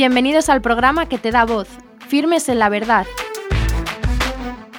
Bienvenidos 0.00 0.48
al 0.48 0.62
programa 0.62 1.10
que 1.10 1.18
te 1.18 1.30
da 1.30 1.44
voz, 1.44 1.68
Firmes 2.08 2.48
en 2.48 2.58
la 2.58 2.70
Verdad, 2.70 3.04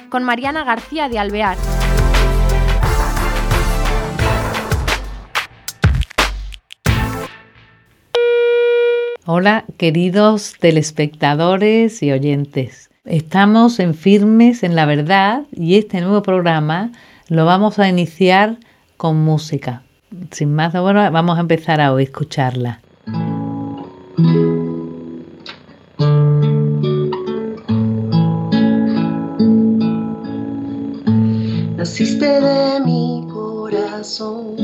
con 0.08 0.24
Mariana 0.24 0.64
García 0.64 1.08
de 1.08 1.20
Alvear. 1.20 1.56
Hola, 9.24 9.64
queridos 9.76 10.56
telespectadores 10.58 12.02
y 12.02 12.10
oyentes. 12.10 12.90
Estamos 13.04 13.78
en 13.78 13.94
Firmes 13.94 14.64
en 14.64 14.74
la 14.74 14.86
Verdad 14.86 15.44
y 15.52 15.76
este 15.76 16.00
nuevo 16.00 16.22
programa 16.22 16.90
lo 17.28 17.44
vamos 17.44 17.78
a 17.78 17.88
iniciar 17.88 18.56
con 18.96 19.18
música. 19.18 19.84
Sin 20.32 20.52
más, 20.52 20.72
bueno, 20.72 21.08
vamos 21.12 21.38
a 21.38 21.42
empezar 21.42 21.80
a 21.80 21.96
escucharla. 22.02 22.80
Mi 32.80 33.26
corazón. 33.32 34.56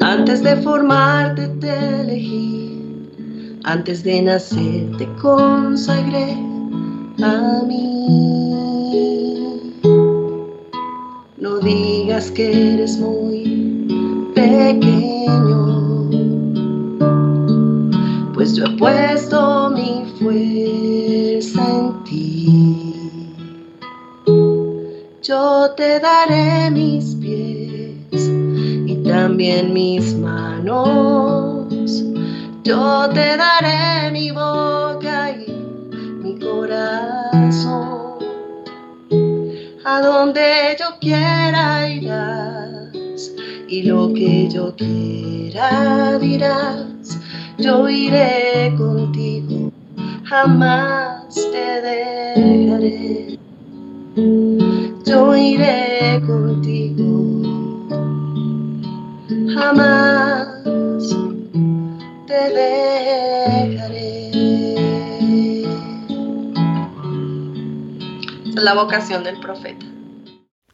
Antes 0.00 0.42
de 0.42 0.56
formarte 0.56 1.48
te 1.60 2.00
elegí. 2.00 3.08
Antes 3.64 4.02
de 4.02 4.22
nacer 4.22 4.96
te 4.96 5.06
consagré 5.20 6.32
a 7.22 7.62
mí. 7.66 8.10
No 11.36 11.58
digas 11.58 12.30
que 12.30 12.74
eres 12.74 12.98
muy 12.98 13.86
pequeño, 14.34 16.10
pues 18.34 18.56
yo 18.56 18.64
he 18.64 18.76
puesto 18.76 19.70
mi 19.70 19.99
Mis 26.28 27.14
pies 27.14 27.94
y 28.12 28.94
también 29.08 29.72
mis 29.72 30.14
manos. 30.16 32.04
Yo 32.62 33.08
te 33.08 33.38
daré 33.38 34.10
mi 34.12 34.30
boca 34.30 35.30
y 35.30 35.50
mi 36.22 36.38
corazón. 36.38 38.18
A 39.86 40.02
donde 40.02 40.76
yo 40.78 40.98
quiera 41.00 41.88
irás 41.88 43.32
y 43.66 43.84
lo 43.84 44.12
que 44.12 44.46
yo 44.50 44.76
quiera 44.76 46.18
dirás. 46.18 47.18
Yo 47.56 47.88
iré 47.88 48.74
contigo, 48.76 49.72
jamás 50.24 51.34
te 51.50 51.80
dejaré 51.80 53.38
yo 55.10 55.34
iré 55.36 56.22
contigo, 56.24 57.42
jamás 59.52 60.46
te 62.28 62.40
dejaré. 62.54 64.30
Es 68.46 68.54
la 68.54 68.74
vocación 68.74 69.24
del 69.24 69.40
profeta. 69.40 69.84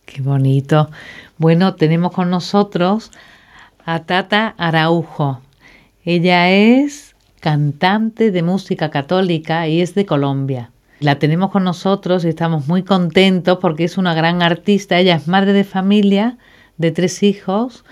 Qué 0.04 0.20
bonito. 0.20 0.90
Bueno, 1.38 1.74
tenemos 1.74 2.12
con 2.12 2.28
nosotros 2.28 3.12
a 3.86 4.00
Tata 4.00 4.54
Araujo. 4.58 5.40
Ella 6.04 6.50
es 6.50 7.16
cantante 7.40 8.30
de 8.30 8.42
música 8.42 8.90
católica 8.90 9.66
y 9.66 9.80
es 9.80 9.94
de 9.94 10.04
Colombia. 10.04 10.72
La 11.00 11.18
tenemos 11.18 11.50
con 11.50 11.64
nosotros 11.64 12.24
y 12.24 12.28
estamos 12.28 12.68
muy 12.68 12.82
contentos 12.82 13.58
porque 13.60 13.84
es 13.84 13.98
una 13.98 14.14
gran 14.14 14.42
artista. 14.42 14.98
Ella 14.98 15.16
es 15.16 15.28
madre 15.28 15.52
de 15.52 15.64
familia 15.64 16.38
de 16.78 16.90
tres 16.90 17.22
hijos 17.22 17.84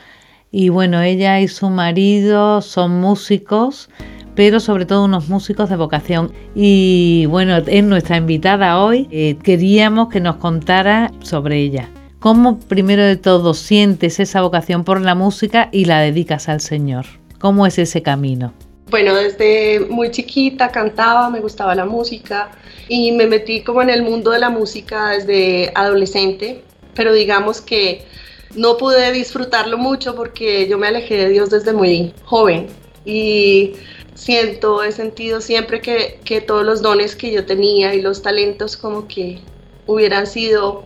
y 0.50 0.68
bueno, 0.68 1.02
ella 1.02 1.40
y 1.40 1.48
su 1.48 1.68
marido 1.68 2.62
son 2.62 3.00
músicos, 3.00 3.90
pero 4.34 4.60
sobre 4.60 4.86
todo 4.86 5.04
unos 5.04 5.28
músicos 5.28 5.68
de 5.68 5.76
vocación. 5.76 6.32
Y 6.54 7.26
bueno, 7.26 7.56
es 7.56 7.84
nuestra 7.84 8.16
invitada 8.16 8.78
hoy. 8.80 9.08
Eh, 9.10 9.36
queríamos 9.42 10.08
que 10.08 10.20
nos 10.20 10.36
contara 10.36 11.10
sobre 11.20 11.58
ella. 11.58 11.90
¿Cómo 12.20 12.58
primero 12.58 13.02
de 13.02 13.16
todo 13.16 13.52
sientes 13.52 14.18
esa 14.18 14.40
vocación 14.40 14.84
por 14.84 15.00
la 15.00 15.14
música 15.14 15.68
y 15.72 15.84
la 15.84 16.00
dedicas 16.00 16.48
al 16.48 16.60
Señor? 16.60 17.04
¿Cómo 17.38 17.66
es 17.66 17.78
ese 17.78 18.02
camino? 18.02 18.54
Bueno, 18.94 19.16
desde 19.16 19.80
muy 19.90 20.12
chiquita 20.12 20.70
cantaba, 20.70 21.28
me 21.28 21.40
gustaba 21.40 21.74
la 21.74 21.84
música 21.84 22.52
y 22.86 23.10
me 23.10 23.26
metí 23.26 23.64
como 23.64 23.82
en 23.82 23.90
el 23.90 24.04
mundo 24.04 24.30
de 24.30 24.38
la 24.38 24.50
música 24.50 25.08
desde 25.08 25.72
adolescente, 25.74 26.62
pero 26.94 27.12
digamos 27.12 27.60
que 27.60 28.04
no 28.54 28.76
pude 28.76 29.10
disfrutarlo 29.10 29.78
mucho 29.78 30.14
porque 30.14 30.68
yo 30.68 30.78
me 30.78 30.86
alejé 30.86 31.16
de 31.16 31.28
Dios 31.30 31.50
desde 31.50 31.72
muy 31.72 32.14
joven 32.22 32.68
y 33.04 33.72
siento, 34.14 34.84
he 34.84 34.92
sentido 34.92 35.40
siempre 35.40 35.80
que, 35.80 36.20
que 36.24 36.40
todos 36.40 36.64
los 36.64 36.80
dones 36.80 37.16
que 37.16 37.32
yo 37.32 37.44
tenía 37.44 37.96
y 37.96 38.00
los 38.00 38.22
talentos 38.22 38.76
como 38.76 39.08
que 39.08 39.40
hubieran 39.88 40.28
sido 40.28 40.84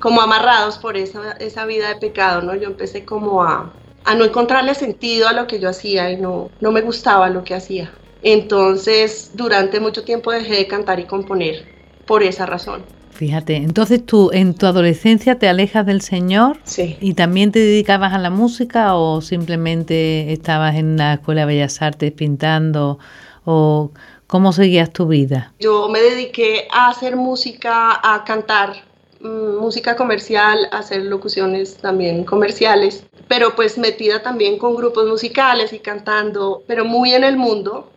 como 0.00 0.20
amarrados 0.20 0.76
por 0.76 0.98
esa, 0.98 1.32
esa 1.40 1.64
vida 1.64 1.88
de 1.88 1.96
pecado, 1.96 2.42
¿no? 2.42 2.54
Yo 2.54 2.66
empecé 2.66 3.06
como 3.06 3.42
a, 3.42 3.72
a 4.08 4.14
no 4.14 4.24
encontrarle 4.24 4.74
sentido 4.74 5.28
a 5.28 5.34
lo 5.34 5.46
que 5.46 5.60
yo 5.60 5.68
hacía 5.68 6.10
y 6.10 6.16
no, 6.16 6.50
no 6.62 6.72
me 6.72 6.80
gustaba 6.80 7.28
lo 7.28 7.44
que 7.44 7.54
hacía. 7.54 7.92
Entonces, 8.22 9.32
durante 9.34 9.80
mucho 9.80 10.02
tiempo 10.02 10.32
dejé 10.32 10.56
de 10.56 10.66
cantar 10.66 10.98
y 10.98 11.04
componer 11.04 11.66
por 12.06 12.22
esa 12.22 12.46
razón. 12.46 12.82
Fíjate, 13.10 13.56
entonces 13.56 14.06
tú 14.06 14.30
en 14.32 14.54
tu 14.54 14.64
adolescencia 14.64 15.38
te 15.38 15.46
alejas 15.46 15.84
del 15.84 16.00
Señor 16.00 16.56
sí. 16.64 16.96
y 17.02 17.12
también 17.12 17.52
te 17.52 17.58
dedicabas 17.58 18.14
a 18.14 18.18
la 18.18 18.30
música 18.30 18.94
o 18.94 19.20
simplemente 19.20 20.32
estabas 20.32 20.76
en 20.76 20.96
la 20.96 21.14
Escuela 21.14 21.42
de 21.42 21.48
Bellas 21.48 21.82
Artes 21.82 22.10
pintando 22.12 22.98
o 23.44 23.90
cómo 24.26 24.52
seguías 24.52 24.90
tu 24.90 25.06
vida? 25.06 25.52
Yo 25.58 25.90
me 25.90 26.00
dediqué 26.00 26.66
a 26.72 26.88
hacer 26.88 27.14
música, 27.16 28.00
a 28.02 28.24
cantar 28.24 28.87
música 29.20 29.96
comercial, 29.96 30.68
hacer 30.72 31.04
locuciones 31.04 31.76
también 31.78 32.24
comerciales, 32.24 33.04
pero 33.26 33.54
pues 33.56 33.78
metida 33.78 34.22
también 34.22 34.58
con 34.58 34.74
grupos 34.76 35.06
musicales 35.08 35.72
y 35.72 35.80
cantando, 35.80 36.62
pero 36.66 36.84
muy 36.84 37.12
en 37.12 37.24
el 37.24 37.36
mundo, 37.36 37.90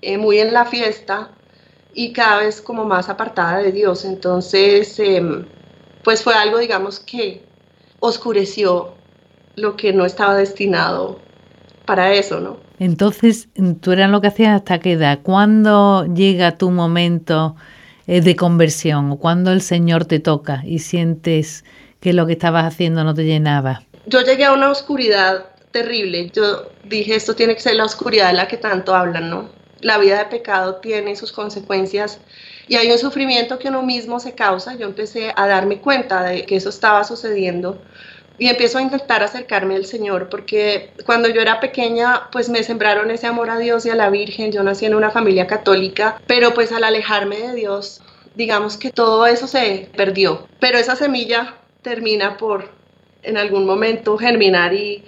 eh, 0.00 0.18
muy 0.18 0.38
en 0.38 0.52
la 0.52 0.64
fiesta 0.64 1.30
y 1.92 2.12
cada 2.12 2.38
vez 2.38 2.60
como 2.60 2.84
más 2.84 3.08
apartada 3.08 3.58
de 3.58 3.72
Dios. 3.72 4.04
Entonces, 4.04 4.98
em, 4.98 5.44
pues 6.04 6.22
fue 6.22 6.34
algo, 6.34 6.58
digamos, 6.58 7.00
que 7.00 7.44
oscureció 7.98 8.94
lo 9.56 9.76
que 9.76 9.92
no 9.92 10.06
estaba 10.06 10.36
destinado 10.36 11.18
para 11.84 12.12
eso, 12.12 12.40
¿no? 12.40 12.56
Entonces, 12.78 13.48
tú 13.80 13.92
eras 13.92 14.10
lo 14.10 14.20
que 14.20 14.28
hacías 14.28 14.56
hasta 14.56 14.78
qué 14.78 14.92
edad? 14.92 15.18
¿Cuándo 15.22 16.06
llega 16.06 16.56
tu 16.56 16.70
momento 16.70 17.56
eh, 18.10 18.20
de 18.20 18.36
conversión 18.36 19.16
cuando 19.16 19.52
el 19.52 19.62
Señor 19.62 20.04
te 20.04 20.20
toca 20.20 20.62
y 20.64 20.80
sientes 20.80 21.64
que 22.00 22.12
lo 22.12 22.26
que 22.26 22.32
estabas 22.32 22.64
haciendo 22.64 23.04
no 23.04 23.14
te 23.14 23.24
llenaba? 23.24 23.82
Yo 24.06 24.20
llegué 24.22 24.44
a 24.44 24.52
una 24.52 24.70
oscuridad 24.70 25.46
terrible. 25.70 26.30
Yo 26.34 26.70
dije, 26.84 27.14
esto 27.14 27.34
tiene 27.34 27.54
que 27.54 27.60
ser 27.60 27.76
la 27.76 27.84
oscuridad 27.84 28.28
de 28.28 28.34
la 28.34 28.48
que 28.48 28.56
tanto 28.56 28.94
hablan, 28.94 29.30
¿no? 29.30 29.60
la 29.80 29.98
vida 29.98 30.18
de 30.18 30.24
pecado 30.26 30.76
tiene 30.76 31.16
sus 31.16 31.32
consecuencias 31.32 32.20
y 32.68 32.76
hay 32.76 32.90
un 32.90 32.98
sufrimiento 32.98 33.58
que 33.58 33.68
uno 33.68 33.82
mismo 33.82 34.20
se 34.20 34.34
causa. 34.34 34.76
Yo 34.76 34.86
empecé 34.86 35.32
a 35.34 35.46
darme 35.46 35.78
cuenta 35.78 36.22
de 36.22 36.46
que 36.46 36.56
eso 36.56 36.68
estaba 36.68 37.04
sucediendo 37.04 37.80
y 38.38 38.48
empiezo 38.48 38.78
a 38.78 38.82
intentar 38.82 39.22
acercarme 39.22 39.76
al 39.76 39.86
Señor 39.86 40.28
porque 40.28 40.92
cuando 41.04 41.28
yo 41.28 41.40
era 41.40 41.60
pequeña 41.60 42.28
pues 42.30 42.48
me 42.48 42.62
sembraron 42.62 43.10
ese 43.10 43.26
amor 43.26 43.50
a 43.50 43.58
Dios 43.58 43.86
y 43.86 43.90
a 43.90 43.94
la 43.94 44.10
Virgen. 44.10 44.52
Yo 44.52 44.62
nací 44.62 44.86
en 44.86 44.94
una 44.94 45.10
familia 45.10 45.46
católica, 45.46 46.20
pero 46.26 46.54
pues 46.54 46.72
al 46.72 46.84
alejarme 46.84 47.38
de 47.38 47.54
Dios, 47.54 48.02
digamos 48.34 48.76
que 48.76 48.90
todo 48.90 49.26
eso 49.26 49.46
se 49.46 49.90
perdió. 49.96 50.46
Pero 50.60 50.78
esa 50.78 50.96
semilla 50.96 51.56
termina 51.82 52.36
por 52.36 52.70
en 53.22 53.36
algún 53.36 53.66
momento 53.66 54.16
germinar 54.16 54.72
y 54.74 55.04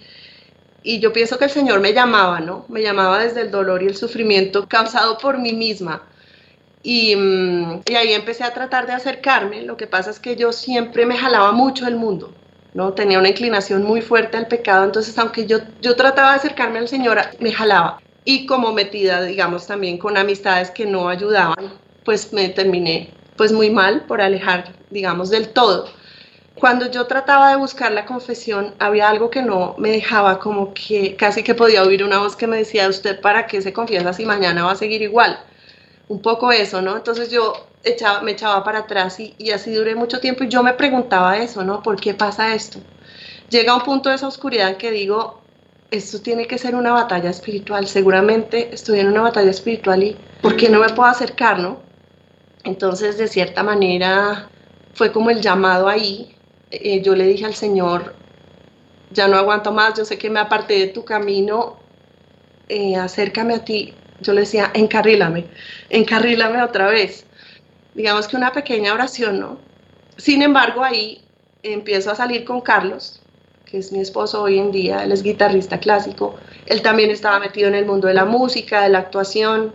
y 0.83 0.99
yo 0.99 1.13
pienso 1.13 1.39
que 1.39 1.45
el 1.45 1.51
Señor 1.51 1.81
me 1.81 1.93
llamaba, 1.93 2.41
¿no? 2.41 2.65
Me 2.69 2.83
llamaba 2.83 3.23
desde 3.23 3.43
el 3.43 3.51
dolor 3.51 3.83
y 3.83 3.87
el 3.87 3.97
sufrimiento 3.97 4.67
causado 4.69 5.17
por 5.19 5.39
mí 5.39 5.53
misma. 5.53 6.03
Y, 6.83 7.15
mm, 7.15 7.83
y, 7.89 7.95
ahí 7.95 8.13
empecé 8.13 8.43
a 8.45 8.53
tratar 8.53 8.87
de 8.87 8.93
acercarme. 8.93 9.63
Lo 9.63 9.77
que 9.77 9.87
pasa 9.87 10.11
es 10.11 10.19
que 10.19 10.35
yo 10.35 10.53
siempre 10.53 11.07
me 11.07 11.17
jalaba 11.17 11.53
mucho 11.53 11.87
el 11.87 11.97
mundo, 11.97 12.35
¿no? 12.75 12.93
Tenía 12.95 13.21
una 13.21 13.29
inclinación 13.29 13.85
muy 13.85 14.03
fuerte 14.03 14.37
al 14.37 14.49
pecado. 14.49 14.85
Entonces, 14.85 15.17
aunque 15.19 15.47
yo, 15.47 15.59
yo 15.81 15.95
trataba 15.95 16.31
de 16.33 16.39
acercarme 16.39 16.81
al 16.81 16.89
Señor, 16.89 17.21
me 17.39 17.53
jalaba. 17.53 18.01
Y 18.25 18.47
como 18.47 18.73
metida, 18.73 19.23
digamos, 19.23 19.67
también 19.67 19.99
con 19.99 20.17
amistades 20.17 20.71
que 20.71 20.87
no 20.87 21.09
ayudaban, 21.09 21.73
pues 22.05 22.33
me 22.33 22.49
terminé 22.49 23.11
pues 23.37 23.53
muy 23.53 23.71
mal 23.71 24.05
por 24.07 24.21
alejar, 24.21 24.75
digamos, 24.91 25.31
del 25.31 25.49
todo. 25.49 25.89
Cuando 26.55 26.91
yo 26.91 27.07
trataba 27.07 27.51
de 27.51 27.57
buscar 27.57 27.93
la 27.93 28.05
confesión, 28.05 28.75
había 28.79 29.09
algo 29.09 29.31
que 29.31 29.43
no 29.43 29.75
me 29.79 29.91
dejaba, 29.91 30.39
como 30.39 30.75
que 30.75 31.17
casi 31.17 31.43
que 31.43 31.55
podía 31.55 31.83
oír 31.83 32.05
una 32.05 32.19
voz 32.19 32.37
que 32.37 32.47
me 32.47 32.59
decía, 32.59 32.89
¿usted 32.89 33.21
para 33.21 33.47
qué 33.47 33.63
se 33.63 33.73
confiesa 33.73 34.13
si 34.13 34.27
mañana 34.27 34.65
va 34.65 34.73
a 34.73 34.77
seguir 34.77 35.03
igual? 35.03 35.41
Un 36.09 36.21
poco 36.21 36.53
eso, 36.53 36.83
¿no? 36.83 36.97
Entonces 36.97 37.31
yo 37.31 37.67
echaba, 37.85 38.21
me 38.21 38.33
echaba 38.33 38.63
para 38.65 38.81
atrás 38.81 39.19
y, 39.19 39.35
y 39.39 39.51
así 39.51 39.73
duré 39.75 39.95
mucho 39.95 40.21
tiempo 40.21 40.45
y 40.45 40.49
yo 40.49 40.63
me 40.63 40.75
preguntaba 40.75 41.39
eso, 41.39 41.65
¿no? 41.65 41.83
¿Por 41.83 41.99
qué 42.01 42.15
pasa 42.15 42.55
esto? 42.55 42.79
Llega 43.49 43.75
un 43.75 43.83
punto 43.83 44.11
de 44.11 44.17
esa 44.17 44.29
oscuridad 44.29 44.77
que 44.77 44.91
digo, 44.91 45.43
esto 45.91 46.21
tiene 46.21 46.47
que 46.47 46.59
ser 46.59 46.75
una 46.75 46.93
batalla 46.93 47.31
espiritual. 47.31 47.87
Seguramente 47.87 48.73
estoy 48.73 49.01
en 49.01 49.09
una 49.09 49.23
batalla 49.23 49.51
espiritual 49.51 50.03
y 50.03 50.17
¿por 50.41 50.57
qué 50.57 50.69
no 50.69 50.81
me 50.81 50.89
puedo 50.89 51.09
acercar, 51.09 51.59
no? 51.59 51.81
Entonces, 52.65 53.19
de 53.19 53.29
cierta 53.29 53.63
manera, 53.63 54.49
fue 54.95 55.13
como 55.13 55.31
el 55.31 55.41
llamado 55.41 55.89
ahí 55.89 56.33
eh, 56.73 57.03
yo 57.03 57.15
le 57.15 57.27
dije 57.27 57.45
al 57.45 57.55
Señor, 57.55 58.15
ya 59.11 59.29
no 59.29 59.37
aguanto 59.37 59.73
más, 59.73 59.93
yo 59.95 60.07
sé 60.07 60.17
que 60.17 60.31
me 60.31 60.41
aparté 60.41 60.79
de 60.79 60.87
tu 60.87 61.05
camino, 61.05 61.77
eh, 62.69 62.97
acércame 62.97 63.55
a 63.55 63.65
ti. 63.65 63.93
Yo 64.21 64.33
le 64.33 64.41
decía, 64.41 64.71
encarrílame, 64.73 65.45
encarrílame 65.91 66.63
otra 66.63 66.89
vez. 66.89 67.27
Digamos 67.95 68.27
que 68.27 68.37
una 68.37 68.53
pequeña 68.53 68.95
oración, 68.95 69.39
¿no? 69.39 69.59
Sin 70.17 70.41
embargo, 70.41 70.83
ahí 70.83 71.23
empiezo 71.63 72.11
a 72.11 72.15
salir 72.15 72.45
con 72.45 72.63
Carlos, 72.63 73.21
que 73.67 73.77
es 73.79 73.93
mi 73.93 74.01
esposo 74.01 74.43
hoy 74.43 74.59
en 74.59 74.73
día, 74.73 75.05
él 75.05 75.13
es 75.13 75.23
guitarrista 75.23 75.79
clásico, 75.79 76.37
él 76.67 76.81
también 76.81 77.11
estaba 77.11 77.39
metido 77.39 77.69
en 77.69 77.75
el 77.75 77.85
mundo 77.85 78.09
de 78.09 78.15
la 78.15 78.25
música, 78.25 78.81
de 78.83 78.89
la 78.89 79.01
actuación. 79.01 79.75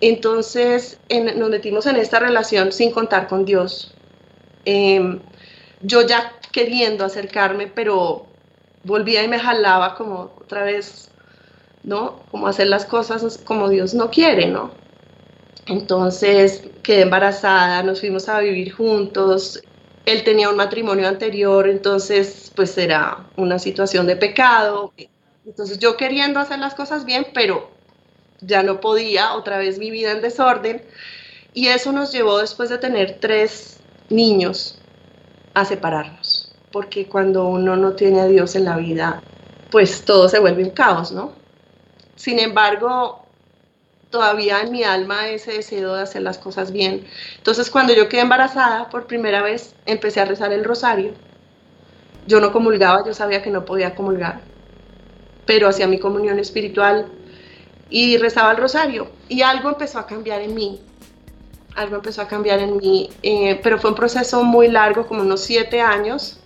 Entonces 0.00 0.98
nos 1.10 1.48
metimos 1.48 1.86
en 1.86 1.96
esta 1.96 2.18
relación 2.18 2.72
sin 2.72 2.90
contar 2.90 3.28
con 3.28 3.44
Dios. 3.44 3.94
Em, 4.64 5.20
yo 5.80 6.06
ya 6.06 6.32
queriendo 6.52 7.04
acercarme, 7.04 7.66
pero 7.66 8.26
volvía 8.84 9.22
y 9.24 9.28
me 9.28 9.38
jalaba 9.38 9.94
como 9.94 10.32
otra 10.40 10.64
vez, 10.64 11.10
¿no? 11.82 12.20
Como 12.30 12.48
hacer 12.48 12.66
las 12.66 12.84
cosas 12.84 13.38
como 13.38 13.68
Dios 13.68 13.94
no 13.94 14.10
quiere, 14.10 14.46
¿no? 14.46 14.70
Entonces 15.66 16.62
quedé 16.82 17.02
embarazada, 17.02 17.82
nos 17.82 18.00
fuimos 18.00 18.28
a 18.28 18.40
vivir 18.40 18.72
juntos. 18.72 19.62
Él 20.04 20.22
tenía 20.24 20.48
un 20.48 20.56
matrimonio 20.56 21.08
anterior, 21.08 21.68
entonces 21.68 22.52
pues 22.54 22.78
era 22.78 23.26
una 23.36 23.58
situación 23.58 24.06
de 24.06 24.16
pecado. 24.16 24.92
Entonces 25.44 25.78
yo 25.78 25.96
queriendo 25.96 26.38
hacer 26.38 26.58
las 26.58 26.74
cosas 26.74 27.04
bien, 27.04 27.26
pero 27.34 27.75
ya 28.40 28.62
no 28.62 28.80
podía, 28.80 29.34
otra 29.34 29.58
vez 29.58 29.78
mi 29.78 29.90
vida 29.90 30.12
en 30.12 30.20
desorden. 30.20 30.82
Y 31.54 31.68
eso 31.68 31.92
nos 31.92 32.12
llevó 32.12 32.38
después 32.38 32.68
de 32.68 32.78
tener 32.78 33.18
tres 33.20 33.78
niños 34.10 34.78
a 35.54 35.64
separarnos, 35.64 36.54
porque 36.70 37.06
cuando 37.06 37.46
uno 37.46 37.76
no 37.76 37.92
tiene 37.94 38.20
a 38.20 38.26
Dios 38.26 38.56
en 38.56 38.66
la 38.66 38.76
vida, 38.76 39.22
pues 39.70 40.04
todo 40.04 40.28
se 40.28 40.38
vuelve 40.38 40.62
un 40.62 40.70
caos, 40.70 41.12
¿no? 41.12 41.32
Sin 42.14 42.38
embargo, 42.38 43.26
todavía 44.10 44.60
en 44.60 44.72
mi 44.72 44.84
alma 44.84 45.28
ese 45.28 45.52
deseo 45.52 45.94
de 45.94 46.02
hacer 46.02 46.22
las 46.22 46.38
cosas 46.38 46.72
bien. 46.72 47.06
Entonces, 47.38 47.70
cuando 47.70 47.94
yo 47.94 48.08
quedé 48.08 48.20
embarazada 48.20 48.88
por 48.90 49.06
primera 49.06 49.42
vez, 49.42 49.74
empecé 49.86 50.20
a 50.20 50.24
rezar 50.24 50.52
el 50.52 50.64
rosario. 50.64 51.12
Yo 52.26 52.40
no 52.40 52.52
comulgaba, 52.52 53.04
yo 53.06 53.14
sabía 53.14 53.42
que 53.42 53.50
no 53.50 53.64
podía 53.64 53.94
comulgar, 53.94 54.40
pero 55.46 55.68
hacía 55.68 55.86
mi 55.86 55.98
comunión 55.98 56.38
espiritual 56.38 57.06
y 57.90 58.16
rezaba 58.18 58.52
el 58.52 58.58
rosario. 58.58 59.08
Y 59.28 59.42
algo 59.42 59.68
empezó 59.68 59.98
a 59.98 60.06
cambiar 60.06 60.40
en 60.40 60.54
mí 60.54 60.80
algo 61.76 61.96
empezó 61.96 62.22
a 62.22 62.26
cambiar 62.26 62.58
en 62.60 62.78
mí, 62.78 63.10
eh, 63.22 63.60
pero 63.62 63.78
fue 63.78 63.90
un 63.90 63.96
proceso 63.96 64.42
muy 64.42 64.68
largo, 64.68 65.06
como 65.06 65.20
unos 65.20 65.42
siete 65.42 65.80
años. 65.80 66.40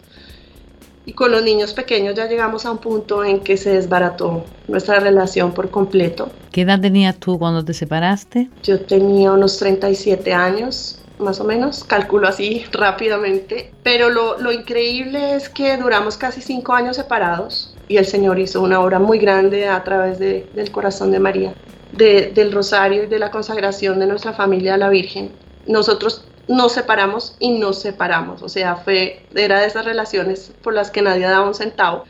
Y 1.07 1.13
con 1.13 1.31
los 1.31 1.43
niños 1.43 1.73
pequeños 1.73 2.15
ya 2.15 2.27
llegamos 2.27 2.67
a 2.67 2.73
un 2.73 2.79
punto 2.79 3.25
en 3.25 3.41
que 3.41 3.57
se 3.57 3.71
desbarató 3.71 4.45
nuestra 4.69 5.01
relación 5.01 5.53
por 5.53 5.71
completo. 5.71 6.31
¿Qué 6.53 6.63
edad 6.63 6.81
tenías 6.81 7.17
tú 7.17 7.39
cuando 7.39 7.65
te 7.65 7.73
separaste? 7.73 8.51
Yo 8.63 8.81
tenía 8.81 9.33
unos 9.33 9.57
37 9.59 10.33
años, 10.35 11.01
más 11.19 11.41
o 11.41 11.45
menos, 11.45 11.85
calculo 11.85 12.29
así 12.29 12.65
rápidamente. 12.73 13.73
Pero 13.83 14.11
lo, 14.11 14.39
lo 14.39 14.53
increíble 14.53 15.35
es 15.37 15.49
que 15.49 15.77
duramos 15.77 16.17
casi 16.17 16.43
cinco 16.43 16.75
años 16.75 16.97
separados 16.97 17.75
y 17.91 17.97
el 17.97 18.07
Señor 18.07 18.39
hizo 18.39 18.63
una 18.63 18.81
obra 18.81 19.01
muy 19.01 19.19
grande 19.19 19.69
a 19.69 19.83
través 19.83 20.21
de, 20.21 20.49
del 20.55 20.71
corazón 20.71 21.11
de 21.11 21.19
María 21.19 21.55
del 21.91 22.53
rosario 22.53 23.03
y 23.03 23.07
de 23.09 23.19
la 23.19 23.33
consagración 23.33 23.99
de 23.99 24.07
nuestra 24.07 24.33
familia 24.33 24.75
a 24.75 24.79
la 24.79 24.89
Virgen, 24.89 25.33
nosotros 25.67 26.25
nos 26.47 26.71
separamos 26.71 27.35
y 27.41 27.59
nos 27.59 27.81
separamos. 27.81 28.45
O 28.45 28.49
sea, 28.49 28.77
fue, 28.77 29.27
era 29.35 29.59
de 29.59 29.67
esas 29.67 29.85
relaciones 29.85 30.53
por 30.63 30.73
las 30.73 30.93
que 30.93 31.03
nadie 31.03 31.27
daba 31.27 31.49
un 31.49 31.55
centavo. 31.55 32.05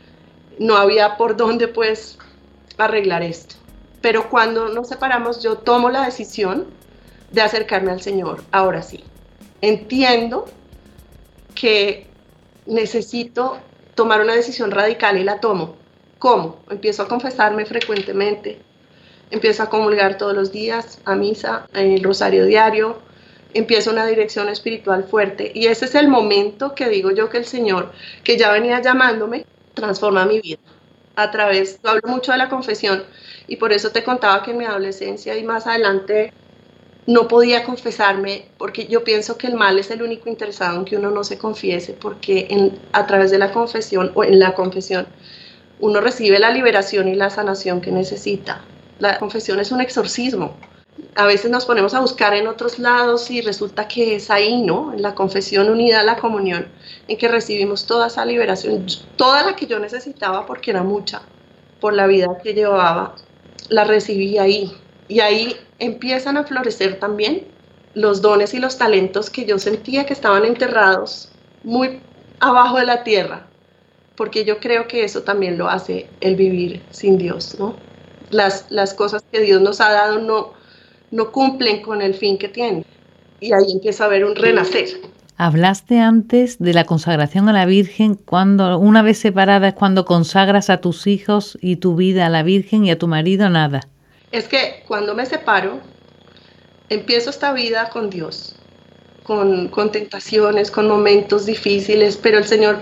No 0.59 0.77
había 0.77 1.17
por 1.17 1.35
dónde 1.35 1.67
pues 1.67 2.19
arreglar 2.77 3.23
esto. 3.23 3.55
Pero 4.01 4.29
cuando 4.29 4.69
nos 4.69 4.87
separamos 4.87 5.41
yo 5.41 5.57
tomo 5.57 5.89
la 5.89 6.05
decisión 6.05 6.67
de 7.31 7.41
acercarme 7.41 7.89
al 7.89 8.03
Señor. 8.03 8.43
Ahora 8.51 8.83
sí, 8.83 9.03
entiendo 9.61 10.45
que 11.55 12.05
necesito 12.67 13.57
tomar 13.95 14.21
una 14.21 14.33
decisión 14.33 14.71
radical 14.71 15.17
y 15.17 15.23
la 15.23 15.39
tomo. 15.39 15.75
¿Cómo? 16.19 16.59
Empiezo 16.69 17.03
a 17.03 17.07
confesarme 17.07 17.65
frecuentemente, 17.65 18.59
empiezo 19.31 19.63
a 19.63 19.69
comulgar 19.69 20.17
todos 20.17 20.35
los 20.35 20.51
días, 20.51 20.99
a 21.05 21.15
misa, 21.15 21.67
el 21.73 22.03
rosario 22.03 22.45
diario, 22.45 22.99
empiezo 23.53 23.91
una 23.91 24.05
dirección 24.05 24.49
espiritual 24.49 25.03
fuerte. 25.03 25.51
Y 25.55 25.67
ese 25.67 25.85
es 25.85 25.95
el 25.95 26.07
momento 26.07 26.75
que 26.75 26.89
digo 26.89 27.11
yo 27.11 27.29
que 27.29 27.37
el 27.37 27.45
Señor, 27.45 27.91
que 28.23 28.37
ya 28.37 28.51
venía 28.51 28.81
llamándome, 28.81 29.45
transforma 29.73 30.25
mi 30.25 30.39
vida. 30.39 30.59
A 31.15 31.31
través, 31.31 31.79
hablo 31.83 32.01
mucho 32.07 32.31
de 32.31 32.37
la 32.37 32.49
confesión 32.49 33.03
y 33.47 33.57
por 33.57 33.73
eso 33.73 33.91
te 33.91 34.03
contaba 34.03 34.43
que 34.43 34.51
en 34.51 34.57
mi 34.57 34.65
adolescencia 34.65 35.37
y 35.37 35.43
más 35.43 35.67
adelante 35.67 36.33
no 37.07 37.27
podía 37.27 37.63
confesarme 37.63 38.45
porque 38.57 38.85
yo 38.87 39.03
pienso 39.03 39.37
que 39.37 39.47
el 39.47 39.55
mal 39.55 39.79
es 39.79 39.89
el 39.91 40.03
único 40.03 40.29
interesado 40.29 40.77
en 40.77 40.85
que 40.85 40.97
uno 40.97 41.09
no 41.09 41.23
se 41.23 41.37
confiese 41.37 41.93
porque 41.93 42.47
en, 42.49 42.79
a 42.93 43.07
través 43.07 43.31
de 43.31 43.39
la 43.39 43.51
confesión 43.51 44.11
o 44.13 44.23
en 44.23 44.39
la 44.39 44.53
confesión 44.53 45.07
uno 45.79 45.99
recibe 45.99 46.39
la 46.39 46.51
liberación 46.51 47.07
y 47.07 47.15
la 47.15 47.29
sanación 47.29 47.81
que 47.81 47.91
necesita. 47.91 48.63
La 48.99 49.17
confesión 49.17 49.59
es 49.59 49.71
un 49.71 49.81
exorcismo. 49.81 50.55
A 51.15 51.25
veces 51.25 51.49
nos 51.49 51.65
ponemos 51.65 51.95
a 51.95 51.99
buscar 52.01 52.35
en 52.35 52.47
otros 52.47 52.77
lados 52.77 53.31
y 53.31 53.41
resulta 53.41 53.87
que 53.87 54.15
es 54.15 54.29
ahí, 54.29 54.61
¿no? 54.61 54.93
En 54.93 55.01
la 55.01 55.15
confesión 55.15 55.69
unida 55.69 56.01
a 56.01 56.03
la 56.03 56.17
comunión, 56.17 56.67
en 57.07 57.17
que 57.17 57.27
recibimos 57.27 57.87
toda 57.87 58.07
esa 58.07 58.23
liberación, 58.25 58.85
toda 59.15 59.43
la 59.43 59.55
que 59.55 59.65
yo 59.65 59.79
necesitaba 59.79 60.45
porque 60.45 60.69
era 60.69 60.83
mucha 60.83 61.23
por 61.79 61.93
la 61.93 62.05
vida 62.05 62.27
que 62.43 62.53
llevaba, 62.53 63.15
la 63.69 63.83
recibí 63.83 64.37
ahí. 64.37 64.71
Y 65.07 65.19
ahí 65.19 65.55
empiezan 65.79 66.37
a 66.37 66.43
florecer 66.43 66.99
también 66.99 67.47
los 67.93 68.21
dones 68.21 68.53
y 68.53 68.59
los 68.59 68.77
talentos 68.77 69.29
que 69.29 69.45
yo 69.45 69.59
sentía 69.59 70.05
que 70.05 70.13
estaban 70.13 70.45
enterrados 70.45 71.31
muy 71.63 71.99
abajo 72.39 72.77
de 72.77 72.85
la 72.85 73.03
tierra, 73.03 73.47
porque 74.15 74.45
yo 74.45 74.59
creo 74.59 74.87
que 74.87 75.03
eso 75.03 75.23
también 75.23 75.57
lo 75.57 75.69
hace 75.69 76.07
el 76.21 76.35
vivir 76.35 76.81
sin 76.91 77.17
Dios, 77.17 77.55
¿no? 77.59 77.75
las, 78.31 78.65
las 78.69 78.93
cosas 78.93 79.23
que 79.31 79.41
Dios 79.41 79.61
nos 79.61 79.81
ha 79.81 79.91
dado 79.91 80.19
no, 80.19 80.53
no 81.11 81.31
cumplen 81.31 81.81
con 81.81 82.01
el 82.01 82.13
fin 82.13 82.37
que 82.37 82.47
tienen. 82.47 82.85
Y 83.39 83.53
ahí 83.53 83.71
empieza 83.71 84.03
a 84.03 84.07
haber 84.07 84.25
un 84.25 84.35
renacer. 84.35 84.87
Hablaste 85.37 85.99
antes 85.99 86.59
de 86.59 86.73
la 86.73 86.85
consagración 86.85 87.49
a 87.49 87.53
la 87.53 87.65
Virgen, 87.65 88.15
cuando 88.15 88.77
una 88.77 89.01
vez 89.01 89.17
separada 89.17 89.69
es 89.69 89.73
cuando 89.73 90.05
consagras 90.05 90.69
a 90.69 90.77
tus 90.77 91.07
hijos 91.07 91.57
y 91.61 91.77
tu 91.77 91.95
vida 91.95 92.27
a 92.27 92.29
la 92.29 92.43
Virgen 92.43 92.85
y 92.85 92.91
a 92.91 92.99
tu 92.99 93.07
marido 93.07 93.49
nada. 93.49 93.81
Es 94.31 94.47
que 94.47 94.83
cuando 94.87 95.13
me 95.13 95.25
separo, 95.25 95.81
empiezo 96.89 97.29
esta 97.29 97.53
vida 97.53 97.89
con 97.89 98.09
Dios, 98.09 98.55
con, 99.23 99.67
con 99.69 99.91
tentaciones, 99.91 100.71
con 100.71 100.87
momentos 100.87 101.45
difíciles, 101.45 102.17
pero 102.17 102.37
el 102.37 102.45
Señor 102.45 102.77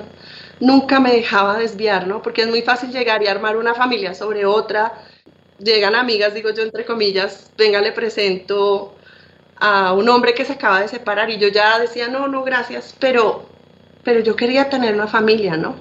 nunca 0.60 1.00
me 1.00 1.12
dejaba 1.12 1.58
desviar, 1.58 2.08
¿no? 2.08 2.22
Porque 2.22 2.42
es 2.42 2.48
muy 2.48 2.62
fácil 2.62 2.92
llegar 2.92 3.24
y 3.24 3.28
armar 3.28 3.58
una 3.58 3.74
familia 3.74 4.14
sobre 4.14 4.46
otra, 4.46 4.94
llegan 5.58 5.96
amigas, 5.96 6.34
digo 6.34 6.52
yo 6.52 6.64
entre 6.64 6.86
comillas, 6.86 7.52
venga, 7.58 7.82
le 7.82 7.92
presento 7.92 8.96
a 9.58 9.94
un 9.94 10.08
hombre 10.08 10.34
que 10.34 10.46
se 10.46 10.54
acaba 10.54 10.82
de 10.82 10.88
separar 10.88 11.30
y 11.30 11.38
yo 11.38 11.50
ya 11.50 11.80
decía, 11.80 12.08
no, 12.08 12.28
no, 12.28 12.44
gracias, 12.44 12.96
pero, 13.00 13.46
pero 14.04 14.20
yo 14.22 14.36
quería 14.36 14.70
tener 14.70 14.94
una 14.94 15.08
familia, 15.08 15.58
¿no? 15.58 15.76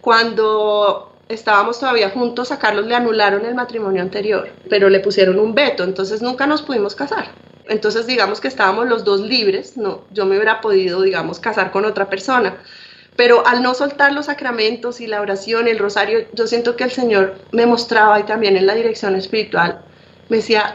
Cuando 0.00 1.13
estábamos 1.28 1.80
todavía 1.80 2.10
juntos, 2.10 2.52
a 2.52 2.58
Carlos 2.58 2.86
le 2.86 2.94
anularon 2.94 3.44
el 3.44 3.54
matrimonio 3.54 4.02
anterior, 4.02 4.48
pero 4.68 4.88
le 4.88 5.00
pusieron 5.00 5.38
un 5.38 5.54
veto, 5.54 5.84
entonces 5.84 6.22
nunca 6.22 6.46
nos 6.46 6.62
pudimos 6.62 6.94
casar. 6.94 7.32
Entonces 7.66 8.06
digamos 8.06 8.40
que 8.40 8.48
estábamos 8.48 8.88
los 8.88 9.04
dos 9.04 9.20
libres, 9.20 9.76
no, 9.76 10.04
yo 10.10 10.26
me 10.26 10.36
hubiera 10.36 10.60
podido, 10.60 11.00
digamos, 11.02 11.40
casar 11.40 11.70
con 11.70 11.84
otra 11.84 12.10
persona, 12.10 12.58
pero 13.16 13.46
al 13.46 13.62
no 13.62 13.74
soltar 13.74 14.12
los 14.12 14.26
sacramentos 14.26 15.00
y 15.00 15.06
la 15.06 15.20
oración, 15.20 15.68
el 15.68 15.78
rosario, 15.78 16.26
yo 16.32 16.46
siento 16.46 16.76
que 16.76 16.84
el 16.84 16.90
Señor 16.90 17.36
me 17.52 17.64
mostraba 17.64 18.18
y 18.20 18.24
también 18.24 18.56
en 18.56 18.66
la 18.66 18.74
dirección 18.74 19.14
espiritual 19.14 19.82
me 20.28 20.38
decía, 20.38 20.74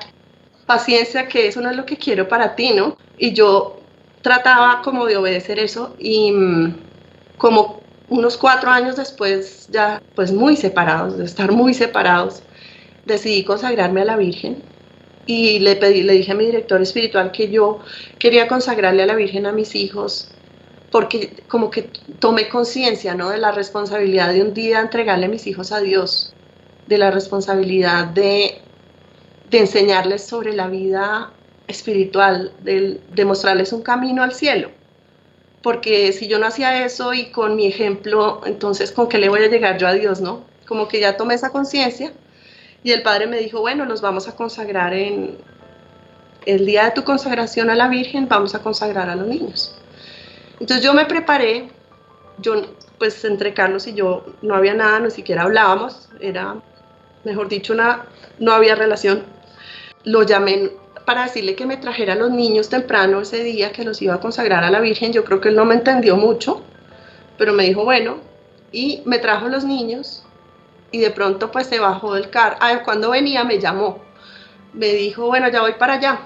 paciencia, 0.66 1.28
que 1.28 1.48
eso 1.48 1.62
no 1.62 1.70
es 1.70 1.76
lo 1.76 1.86
que 1.86 1.98
quiero 1.98 2.28
para 2.28 2.56
ti, 2.56 2.74
¿no? 2.74 2.98
Y 3.18 3.34
yo 3.34 3.80
trataba 4.22 4.82
como 4.84 5.06
de 5.06 5.18
obedecer 5.18 5.60
eso 5.60 5.96
y, 5.98 6.34
como 7.38 7.79
unos 8.10 8.38
cuatro 8.38 8.70
años 8.72 8.96
después, 8.96 9.68
ya 9.72 10.02
pues 10.16 10.32
muy 10.32 10.56
separados, 10.56 11.18
de 11.18 11.26
estar 11.26 11.52
muy 11.52 11.74
separados, 11.74 12.42
decidí 13.06 13.44
consagrarme 13.44 14.02
a 14.02 14.06
la 14.06 14.18
Virgen 14.18 14.64
y 15.26 15.60
le 15.60 15.76
pedí, 15.76 16.04
le 16.04 16.14
dije 16.14 16.32
a 16.32 16.36
mi 16.36 16.46
director 16.46 16.82
espiritual 16.82 17.32
que 17.32 17.50
yo 17.50 17.80
quería 18.18 18.48
consagrarle 18.48 19.04
a 19.04 19.06
la 19.06 19.16
Virgen 19.16 19.46
a 19.46 19.52
mis 19.52 19.76
hijos 19.76 20.30
porque 20.92 21.44
como 21.48 21.70
que 21.70 21.84
tomé 22.20 22.50
conciencia, 22.50 23.14
¿no? 23.14 23.30
De 23.30 23.38
la 23.38 23.52
responsabilidad 23.52 24.34
de 24.34 24.42
un 24.42 24.54
día 24.54 24.80
entregarle 24.80 25.28
a 25.28 25.30
mis 25.30 25.46
hijos 25.48 25.72
a 25.72 25.82
Dios, 25.82 26.34
de 26.88 26.98
la 26.98 27.12
responsabilidad 27.12 28.08
de, 28.08 28.60
de 29.50 29.60
enseñarles 29.60 30.26
sobre 30.26 30.54
la 30.54 30.68
vida 30.68 31.32
espiritual, 31.68 32.52
de, 32.62 33.00
de 33.14 33.26
mostrarles 33.26 33.72
un 33.74 33.84
camino 33.84 34.24
al 34.24 34.34
cielo. 34.34 34.72
Porque 35.62 36.14
si 36.14 36.28
yo 36.28 36.40
no 36.40 36.48
hacía 36.48 36.86
eso 36.86 37.14
y 37.14 37.32
con 37.32 37.56
mi 37.56 37.68
ejemplo, 37.68 38.42
entonces 38.46 38.92
¿con 38.92 39.10
qué 39.10 39.18
le 39.18 39.30
voy 39.30 39.42
a 39.42 39.48
llegar 39.48 39.78
yo 39.78 39.88
a 39.88 39.94
Dios, 39.94 40.22
no? 40.22 40.44
Como 40.66 40.88
que 40.88 41.00
ya 41.00 41.18
tomé 41.18 41.36
esa 41.36 41.52
conciencia 41.52 42.14
y 42.84 42.92
el 42.92 43.04
padre 43.04 43.28
me 43.28 43.40
dijo, 43.40 43.60
bueno, 43.60 43.86
nos 43.86 44.02
vamos 44.02 44.28
a 44.28 44.36
consagrar 44.36 44.94
en 44.94 45.38
el 46.46 46.66
día 46.66 46.86
de 46.86 46.92
tu 46.92 47.04
consagración 47.04 47.70
a 47.70 47.76
la 47.76 47.88
Virgen, 47.88 48.28
vamos 48.30 48.56
a 48.56 48.60
consagrar 48.60 49.10
a 49.10 49.16
los 49.16 49.28
niños. 49.28 49.76
Entonces 50.60 50.84
yo 50.84 50.94
me 50.94 51.06
preparé, 51.06 51.70
yo 52.38 52.62
pues 52.98 53.24
entre 53.26 53.54
Carlos 53.54 53.88
y 53.88 53.94
yo 53.94 54.26
no 54.42 54.56
había 54.56 54.74
nada, 54.74 55.00
ni 55.00 55.12
siquiera 55.12 55.44
hablábamos, 55.44 56.10
era, 56.20 56.58
mejor 57.24 57.48
dicho, 57.48 57.74
una, 57.74 58.06
no 58.40 58.52
había 58.52 58.76
relación. 58.76 59.24
Lo 60.04 60.24
llamé 60.24 60.72
para 61.10 61.24
decirle 61.24 61.56
que 61.56 61.66
me 61.66 61.78
trajera 61.78 62.14
los 62.14 62.30
niños 62.30 62.70
temprano 62.70 63.22
ese 63.22 63.44
día 63.44 63.72
que 63.72 63.84
los 63.84 64.00
iba 64.00 64.14
a 64.14 64.20
consagrar 64.20 64.64
a 64.64 64.70
la 64.70 64.80
Virgen. 64.80 65.12
Yo 65.12 65.24
creo 65.26 65.42
que 65.42 65.50
él 65.50 65.56
no 65.56 65.66
me 65.66 65.74
entendió 65.74 66.16
mucho, 66.18 66.62
pero 67.36 67.52
me 67.52 67.64
dijo, 67.64 67.84
bueno, 67.84 68.18
y 68.72 69.02
me 69.06 69.18
trajo 69.18 69.48
los 69.48 69.64
niños 69.64 70.24
y 70.92 71.00
de 71.00 71.10
pronto 71.10 71.52
pues 71.52 71.66
se 71.66 71.80
bajó 71.80 72.14
del 72.14 72.30
carro. 72.30 72.58
Ah, 72.60 72.84
cuando 72.86 73.10
venía 73.10 73.44
me 73.44 73.58
llamó, 73.58 74.04
me 74.72 74.90
dijo, 74.90 75.26
bueno, 75.26 75.50
ya 75.50 75.62
voy 75.62 75.74
para 75.80 75.94
allá. 75.94 76.20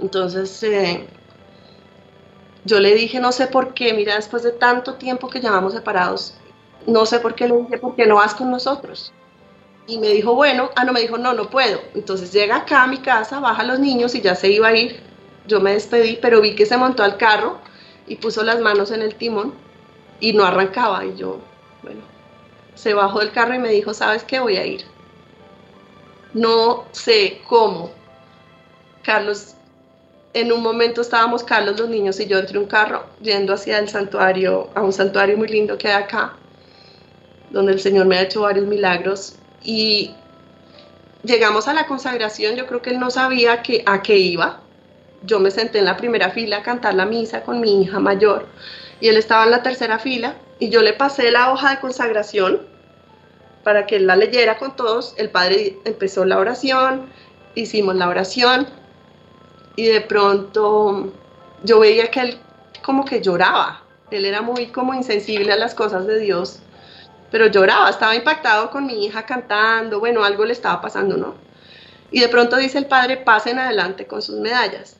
Entonces 0.00 0.62
eh, 0.62 1.08
yo 2.64 2.78
le 2.78 2.94
dije, 2.94 3.18
no 3.18 3.32
sé 3.32 3.48
por 3.48 3.74
qué, 3.74 3.92
mira, 3.92 4.14
después 4.14 4.44
de 4.44 4.52
tanto 4.52 4.94
tiempo 4.94 5.28
que 5.28 5.40
llevamos 5.40 5.72
separados, 5.72 6.38
no 6.86 7.04
sé 7.06 7.18
por 7.18 7.34
qué 7.34 7.48
le 7.48 7.56
dije, 7.56 7.78
¿por 7.78 7.96
qué 7.96 8.06
no 8.06 8.14
vas 8.14 8.36
con 8.36 8.52
nosotros? 8.52 9.12
Y 9.88 9.98
me 9.98 10.08
dijo, 10.08 10.34
bueno, 10.34 10.70
ah, 10.76 10.84
no, 10.84 10.92
me 10.92 11.00
dijo, 11.00 11.16
no, 11.16 11.32
no 11.32 11.48
puedo. 11.48 11.80
Entonces 11.94 12.30
llega 12.30 12.56
acá 12.56 12.82
a 12.82 12.86
mi 12.86 12.98
casa, 12.98 13.40
baja 13.40 13.62
a 13.62 13.66
los 13.66 13.80
niños 13.80 14.14
y 14.14 14.20
ya 14.20 14.34
se 14.34 14.50
iba 14.50 14.68
a 14.68 14.76
ir. 14.76 15.00
Yo 15.46 15.60
me 15.60 15.72
despedí, 15.72 16.18
pero 16.20 16.42
vi 16.42 16.54
que 16.54 16.66
se 16.66 16.76
montó 16.76 17.02
al 17.02 17.16
carro 17.16 17.58
y 18.06 18.16
puso 18.16 18.44
las 18.44 18.60
manos 18.60 18.90
en 18.90 19.00
el 19.00 19.14
timón 19.14 19.54
y 20.20 20.34
no 20.34 20.44
arrancaba. 20.44 21.06
Y 21.06 21.16
yo, 21.16 21.40
bueno, 21.82 22.02
se 22.74 22.92
bajó 22.92 23.20
del 23.20 23.32
carro 23.32 23.54
y 23.54 23.58
me 23.58 23.70
dijo, 23.70 23.94
¿sabes 23.94 24.24
qué? 24.24 24.40
Voy 24.40 24.58
a 24.58 24.66
ir. 24.66 24.84
No 26.34 26.84
sé 26.92 27.40
cómo. 27.48 27.90
Carlos 29.02 29.54
en 30.34 30.52
un 30.52 30.62
momento 30.62 31.00
estábamos 31.00 31.42
Carlos, 31.42 31.80
los 31.80 31.88
niños 31.88 32.20
y 32.20 32.26
yo 32.26 32.38
entre 32.38 32.58
un 32.58 32.66
carro 32.66 33.06
yendo 33.22 33.54
hacia 33.54 33.78
el 33.78 33.88
santuario, 33.88 34.68
a 34.74 34.82
un 34.82 34.92
santuario 34.92 35.36
muy 35.38 35.48
lindo 35.48 35.78
que 35.78 35.88
hay 35.88 36.02
acá, 36.02 36.34
donde 37.50 37.72
el 37.72 37.80
Señor 37.80 38.06
me 38.06 38.18
ha 38.18 38.22
hecho 38.22 38.42
varios 38.42 38.66
milagros 38.66 39.36
y 39.62 40.14
llegamos 41.22 41.68
a 41.68 41.74
la 41.74 41.86
consagración, 41.86 42.56
yo 42.56 42.66
creo 42.66 42.82
que 42.82 42.90
él 42.90 43.00
no 43.00 43.10
sabía 43.10 43.62
que, 43.62 43.82
a 43.86 44.02
qué 44.02 44.16
iba. 44.16 44.60
Yo 45.22 45.40
me 45.40 45.50
senté 45.50 45.78
en 45.78 45.84
la 45.84 45.96
primera 45.96 46.30
fila 46.30 46.58
a 46.58 46.62
cantar 46.62 46.94
la 46.94 47.04
misa 47.04 47.42
con 47.42 47.60
mi 47.60 47.82
hija 47.82 47.98
mayor 47.98 48.46
y 49.00 49.08
él 49.08 49.16
estaba 49.16 49.44
en 49.44 49.50
la 49.50 49.62
tercera 49.62 49.98
fila 49.98 50.36
y 50.58 50.70
yo 50.70 50.82
le 50.82 50.92
pasé 50.92 51.30
la 51.30 51.52
hoja 51.52 51.70
de 51.70 51.80
consagración 51.80 52.60
para 53.64 53.86
que 53.86 53.96
él 53.96 54.06
la 54.06 54.16
leyera 54.16 54.58
con 54.58 54.76
todos. 54.76 55.14
El 55.18 55.30
padre 55.30 55.76
empezó 55.84 56.24
la 56.24 56.38
oración, 56.38 57.08
hicimos 57.54 57.96
la 57.96 58.08
oración 58.08 58.66
y 59.76 59.86
de 59.86 60.00
pronto 60.00 61.12
yo 61.64 61.80
veía 61.80 62.10
que 62.10 62.20
él 62.20 62.38
como 62.82 63.04
que 63.04 63.20
lloraba. 63.20 63.82
Él 64.10 64.24
era 64.24 64.40
muy 64.40 64.68
como 64.68 64.94
insensible 64.94 65.52
a 65.52 65.56
las 65.56 65.74
cosas 65.74 66.06
de 66.06 66.18
Dios, 66.18 66.60
pero 67.30 67.46
lloraba, 67.46 67.90
estaba 67.90 68.14
impactado 68.14 68.70
con 68.70 68.86
mi 68.86 69.04
hija 69.04 69.26
cantando, 69.26 70.00
bueno, 70.00 70.24
algo 70.24 70.44
le 70.44 70.52
estaba 70.52 70.80
pasando, 70.80 71.16
¿no? 71.16 71.34
Y 72.10 72.20
de 72.20 72.28
pronto 72.28 72.56
dice 72.56 72.78
el 72.78 72.86
padre, 72.86 73.18
pasen 73.18 73.58
adelante 73.58 74.06
con 74.06 74.22
sus 74.22 74.36
medallas. 74.36 74.96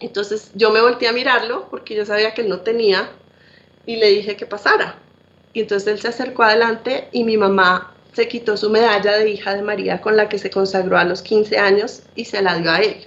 Entonces 0.00 0.50
yo 0.54 0.70
me 0.70 0.80
volteé 0.80 1.08
a 1.08 1.12
mirarlo 1.12 1.68
porque 1.70 1.94
yo 1.94 2.04
sabía 2.04 2.34
que 2.34 2.42
él 2.42 2.48
no 2.48 2.60
tenía 2.60 3.10
y 3.86 3.96
le 3.96 4.08
dije 4.08 4.36
que 4.36 4.46
pasara. 4.46 4.96
Y 5.54 5.60
entonces 5.60 5.88
él 5.88 6.00
se 6.00 6.08
acercó 6.08 6.42
adelante 6.42 7.08
y 7.12 7.24
mi 7.24 7.36
mamá 7.36 7.94
se 8.12 8.28
quitó 8.28 8.56
su 8.56 8.68
medalla 8.68 9.16
de 9.16 9.30
hija 9.30 9.54
de 9.54 9.62
María 9.62 10.00
con 10.00 10.16
la 10.16 10.28
que 10.28 10.38
se 10.38 10.50
consagró 10.50 10.98
a 10.98 11.04
los 11.04 11.22
15 11.22 11.58
años 11.58 12.02
y 12.14 12.26
se 12.26 12.42
la 12.42 12.56
dio 12.56 12.70
a 12.70 12.80
él 12.80 13.06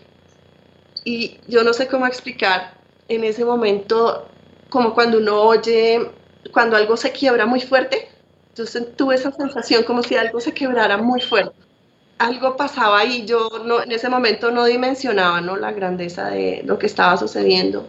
y 1.06 1.40
yo 1.48 1.64
no 1.64 1.72
sé 1.72 1.88
cómo 1.88 2.06
explicar 2.08 2.74
en 3.08 3.24
ese 3.24 3.46
momento, 3.46 4.28
como 4.70 4.94
cuando 4.94 5.20
uno 5.20 5.40
oye, 5.44 6.12
cuando 6.52 6.76
algo 6.76 6.98
se 6.98 7.12
quiebra 7.12 7.46
muy 7.46 7.62
fuerte, 7.62 8.10
yo 8.56 8.66
tuve 8.96 9.16
esa 9.16 9.32
sensación 9.32 9.84
como 9.84 10.04
si 10.04 10.16
algo 10.16 10.40
se 10.40 10.54
quebrara 10.54 10.98
muy 10.98 11.22
fuerte. 11.22 11.56
Algo 12.18 12.56
pasaba 12.56 13.04
y 13.04 13.26
yo 13.26 13.50
no, 13.66 13.84
en 13.84 13.92
ese 13.92 14.08
momento 14.08 14.52
no 14.52 14.66
dimensionaba 14.66 15.42
¿no? 15.42 15.58
la 15.58 15.74
grandeza 15.74 16.30
de 16.30 16.62
lo 16.66 16.80
que 16.80 16.86
estaba 16.86 17.18
sucediendo. 17.18 17.88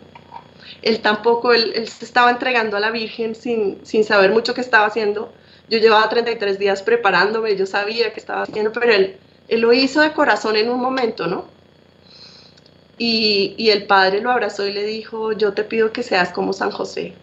Él 0.82 1.00
tampoco, 1.00 1.52
él, 1.52 1.86
se 1.88 2.04
estaba 2.04 2.30
entregando 2.30 2.76
a 2.76 2.80
la 2.80 2.90
Virgen 2.90 3.34
sin, 3.34 3.84
sin 3.86 4.04
saber 4.04 4.30
mucho 4.32 4.54
qué 4.54 4.60
estaba 4.60 4.86
haciendo. 4.86 5.32
Yo 5.68 5.78
llevaba 5.78 6.08
33 6.08 6.58
días 6.58 6.82
preparándome, 6.82 7.56
yo 7.56 7.66
sabía 7.66 8.12
qué 8.12 8.20
estaba 8.20 8.42
haciendo, 8.42 8.72
pero 8.72 8.92
él, 8.92 9.16
él 9.48 9.60
lo 9.60 9.72
hizo 9.72 10.00
de 10.00 10.12
corazón 10.12 10.56
en 10.56 10.70
un 10.70 10.80
momento, 10.80 11.26
¿no? 11.26 11.46
Y, 12.98 13.68
el 13.70 13.86
padre 13.86 14.20
lo 14.20 14.30
abrazó 14.30 14.66
y 14.66 14.72
le 14.72 14.84
dijo, 14.84 15.32
yo 15.32 15.52
te 15.52 15.64
pido 15.64 15.92
que 15.92 16.02
seas 16.02 16.30
como 16.32 16.52
San 16.52 16.70
José. 16.70 17.14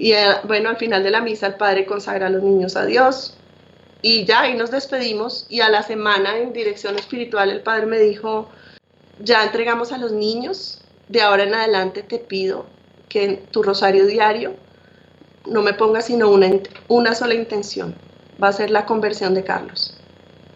Y 0.00 0.12
eh, 0.12 0.36
bueno, 0.44 0.70
al 0.70 0.78
final 0.78 1.02
de 1.02 1.10
la 1.10 1.20
misa 1.20 1.46
el 1.46 1.54
padre 1.56 1.84
consagra 1.84 2.28
a 2.28 2.30
los 2.30 2.42
niños 2.42 2.74
a 2.74 2.86
Dios. 2.86 3.36
Y 4.00 4.24
ya 4.24 4.40
ahí 4.40 4.54
nos 4.54 4.70
despedimos 4.70 5.44
y 5.50 5.60
a 5.60 5.68
la 5.68 5.82
semana 5.82 6.38
en 6.38 6.54
dirección 6.54 6.98
espiritual 6.98 7.50
el 7.50 7.60
padre 7.60 7.84
me 7.84 7.98
dijo, 7.98 8.48
ya 9.18 9.44
entregamos 9.44 9.92
a 9.92 9.98
los 9.98 10.12
niños, 10.12 10.80
de 11.08 11.20
ahora 11.20 11.42
en 11.42 11.54
adelante 11.54 12.02
te 12.02 12.18
pido 12.18 12.64
que 13.10 13.24
en 13.24 13.46
tu 13.48 13.62
rosario 13.62 14.06
diario 14.06 14.54
no 15.44 15.60
me 15.60 15.74
pongas 15.74 16.06
sino 16.06 16.30
una, 16.30 16.48
una 16.88 17.14
sola 17.14 17.34
intención, 17.34 17.94
va 18.42 18.48
a 18.48 18.52
ser 18.54 18.70
la 18.70 18.86
conversión 18.86 19.34
de 19.34 19.44
Carlos. 19.44 19.98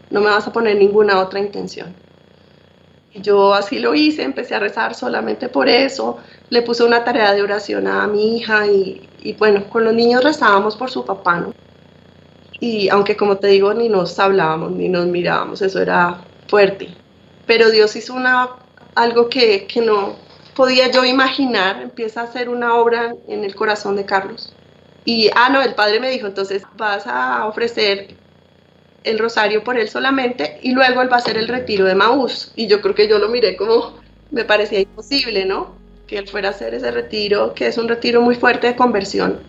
No 0.08 0.22
me 0.22 0.30
vas 0.30 0.46
a 0.46 0.52
poner 0.54 0.78
ninguna 0.78 1.20
otra 1.20 1.38
intención. 1.38 1.94
Yo 3.14 3.54
así 3.54 3.78
lo 3.78 3.94
hice, 3.94 4.22
empecé 4.22 4.54
a 4.54 4.58
rezar 4.58 4.94
solamente 4.94 5.48
por 5.48 5.68
eso, 5.68 6.18
le 6.50 6.62
puse 6.62 6.82
una 6.82 7.04
tarea 7.04 7.32
de 7.32 7.42
oración 7.42 7.86
a 7.86 8.06
mi 8.06 8.36
hija 8.36 8.66
y, 8.66 9.36
bueno, 9.38 9.68
con 9.70 9.84
los 9.84 9.94
niños 9.94 10.24
rezábamos 10.24 10.76
por 10.76 10.90
su 10.90 11.04
papá, 11.04 11.38
¿no? 11.38 11.54
Y 12.60 12.88
aunque 12.88 13.16
como 13.16 13.36
te 13.36 13.48
digo, 13.48 13.72
ni 13.74 13.88
nos 13.88 14.18
hablábamos, 14.18 14.72
ni 14.72 14.88
nos 14.88 15.06
mirábamos, 15.06 15.62
eso 15.62 15.80
era 15.80 16.22
fuerte. 16.48 16.88
Pero 17.46 17.70
Dios 17.70 17.94
hizo 17.94 18.14
una, 18.14 18.48
algo 18.94 19.28
que, 19.28 19.66
que 19.66 19.80
no 19.80 20.16
podía 20.54 20.90
yo 20.90 21.04
imaginar, 21.04 21.82
empieza 21.82 22.22
a 22.22 22.24
hacer 22.24 22.48
una 22.48 22.74
obra 22.74 23.14
en 23.28 23.44
el 23.44 23.54
corazón 23.54 23.96
de 23.96 24.04
Carlos. 24.06 24.54
Y, 25.04 25.30
ah, 25.34 25.50
no, 25.50 25.60
el 25.62 25.74
padre 25.74 26.00
me 26.00 26.10
dijo, 26.10 26.26
entonces 26.26 26.62
vas 26.76 27.06
a 27.06 27.46
ofrecer 27.46 28.16
el 29.04 29.18
rosario 29.18 29.62
por 29.62 29.78
él 29.78 29.88
solamente 29.88 30.58
y 30.62 30.72
luego 30.72 31.02
él 31.02 31.10
va 31.10 31.16
a 31.16 31.18
hacer 31.18 31.36
el 31.36 31.48
retiro 31.48 31.84
de 31.84 31.94
Maús. 31.94 32.52
Y 32.56 32.66
yo 32.66 32.80
creo 32.80 32.94
que 32.94 33.06
yo 33.06 33.18
lo 33.18 33.28
miré 33.28 33.56
como 33.56 33.94
me 34.30 34.44
parecía 34.44 34.80
imposible, 34.80 35.44
¿no? 35.44 35.74
Que 36.06 36.18
él 36.18 36.28
fuera 36.28 36.48
a 36.48 36.50
hacer 36.50 36.74
ese 36.74 36.90
retiro, 36.90 37.54
que 37.54 37.68
es 37.68 37.78
un 37.78 37.88
retiro 37.88 38.20
muy 38.20 38.34
fuerte 38.34 38.66
de 38.66 38.76
conversión. 38.76 39.40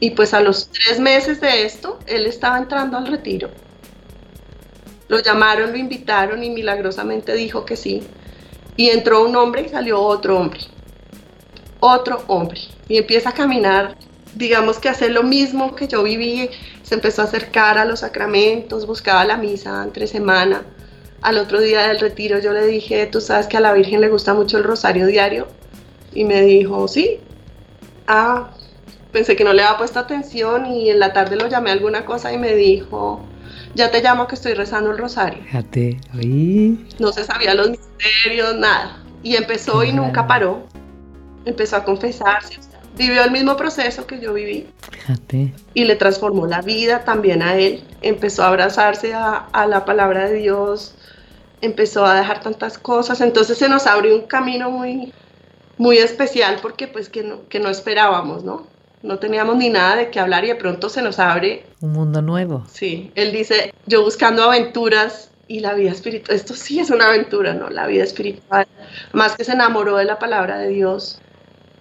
Y 0.00 0.10
pues 0.10 0.32
a 0.32 0.40
los 0.40 0.68
tres 0.68 1.00
meses 1.00 1.40
de 1.40 1.64
esto, 1.64 1.98
él 2.06 2.26
estaba 2.26 2.58
entrando 2.58 2.96
al 2.96 3.08
retiro. 3.08 3.50
Lo 5.08 5.18
llamaron, 5.20 5.72
lo 5.72 5.78
invitaron 5.78 6.44
y 6.44 6.50
milagrosamente 6.50 7.34
dijo 7.34 7.64
que 7.64 7.76
sí. 7.76 8.02
Y 8.76 8.90
entró 8.90 9.24
un 9.24 9.34
hombre 9.34 9.62
y 9.62 9.68
salió 9.68 10.00
otro 10.00 10.38
hombre. 10.38 10.60
Otro 11.80 12.22
hombre. 12.28 12.60
Y 12.88 12.98
empieza 12.98 13.30
a 13.30 13.34
caminar 13.34 13.96
digamos 14.38 14.78
que 14.78 14.88
hacer 14.88 15.10
lo 15.10 15.24
mismo 15.24 15.74
que 15.74 15.88
yo 15.88 16.04
viví, 16.04 16.48
se 16.82 16.94
empezó 16.94 17.22
a 17.22 17.24
acercar 17.24 17.76
a 17.76 17.84
los 17.84 18.00
sacramentos, 18.00 18.86
buscaba 18.86 19.24
la 19.24 19.36
misa 19.36 19.82
entre 19.82 20.06
semana. 20.06 20.62
Al 21.20 21.38
otro 21.38 21.60
día 21.60 21.88
del 21.88 21.98
retiro 21.98 22.38
yo 22.38 22.52
le 22.52 22.64
dije, 22.66 23.06
tú 23.06 23.20
sabes 23.20 23.48
que 23.48 23.56
a 23.56 23.60
la 23.60 23.72
Virgen 23.72 24.00
le 24.00 24.08
gusta 24.08 24.34
mucho 24.34 24.56
el 24.56 24.64
rosario 24.64 25.06
diario. 25.06 25.48
Y 26.14 26.24
me 26.24 26.42
dijo, 26.42 26.86
sí. 26.86 27.18
Ah, 28.06 28.50
pensé 29.12 29.34
que 29.34 29.42
no 29.42 29.52
le 29.52 29.62
había 29.62 29.76
puesto 29.76 29.98
atención 29.98 30.66
y 30.66 30.88
en 30.88 31.00
la 31.00 31.12
tarde 31.12 31.34
lo 31.34 31.48
llamé 31.48 31.70
a 31.70 31.72
alguna 31.72 32.04
cosa 32.04 32.32
y 32.32 32.38
me 32.38 32.54
dijo, 32.54 33.20
ya 33.74 33.90
te 33.90 34.00
llamo 34.00 34.28
que 34.28 34.36
estoy 34.36 34.54
rezando 34.54 34.92
el 34.92 34.98
rosario. 34.98 35.42
Fíjate. 35.42 36.00
No 37.00 37.10
se 37.10 37.24
sabía 37.24 37.54
los 37.54 37.70
misterios, 37.70 38.54
nada. 38.56 39.02
Y 39.24 39.34
empezó 39.34 39.82
y 39.82 39.92
nunca 39.92 40.28
paró. 40.28 40.64
Empezó 41.44 41.76
a 41.76 41.84
confesarse, 41.84 42.60
vivió 42.98 43.24
el 43.24 43.30
mismo 43.30 43.56
proceso 43.56 44.06
que 44.06 44.20
yo 44.20 44.34
viví. 44.34 44.66
Fíjate. 44.90 45.54
Y 45.74 45.84
le 45.84 45.96
transformó 45.96 46.46
la 46.46 46.60
vida 46.60 47.04
también 47.04 47.42
a 47.42 47.56
él. 47.56 47.82
Empezó 48.02 48.42
a 48.42 48.48
abrazarse 48.48 49.14
a, 49.14 49.48
a 49.52 49.66
la 49.66 49.84
palabra 49.84 50.28
de 50.28 50.34
Dios, 50.34 50.94
empezó 51.60 52.04
a 52.04 52.14
dejar 52.14 52.40
tantas 52.42 52.78
cosas. 52.78 53.20
Entonces 53.20 53.56
se 53.58 53.68
nos 53.68 53.86
abrió 53.86 54.14
un 54.14 54.26
camino 54.26 54.70
muy, 54.70 55.12
muy 55.78 55.98
especial 55.98 56.58
porque 56.60 56.88
pues 56.88 57.08
que 57.08 57.22
no, 57.22 57.48
que 57.48 57.60
no 57.60 57.70
esperábamos, 57.70 58.44
¿no? 58.44 58.66
No 59.02 59.18
teníamos 59.20 59.56
ni 59.56 59.70
nada 59.70 59.96
de 59.96 60.10
qué 60.10 60.18
hablar 60.18 60.44
y 60.44 60.48
de 60.48 60.56
pronto 60.56 60.88
se 60.88 61.02
nos 61.02 61.18
abre. 61.18 61.64
Un 61.80 61.92
mundo 61.92 62.20
nuevo. 62.20 62.64
Sí, 62.70 63.12
él 63.14 63.32
dice, 63.32 63.72
yo 63.86 64.02
buscando 64.02 64.42
aventuras 64.42 65.30
y 65.46 65.60
la 65.60 65.74
vida 65.74 65.92
espiritual, 65.92 66.36
esto 66.36 66.54
sí 66.54 66.80
es 66.80 66.90
una 66.90 67.06
aventura, 67.08 67.54
¿no? 67.54 67.70
La 67.70 67.86
vida 67.86 68.02
espiritual, 68.02 68.66
más 69.12 69.36
que 69.36 69.44
se 69.44 69.52
enamoró 69.52 69.96
de 69.96 70.04
la 70.04 70.18
palabra 70.18 70.58
de 70.58 70.68
Dios. 70.68 71.20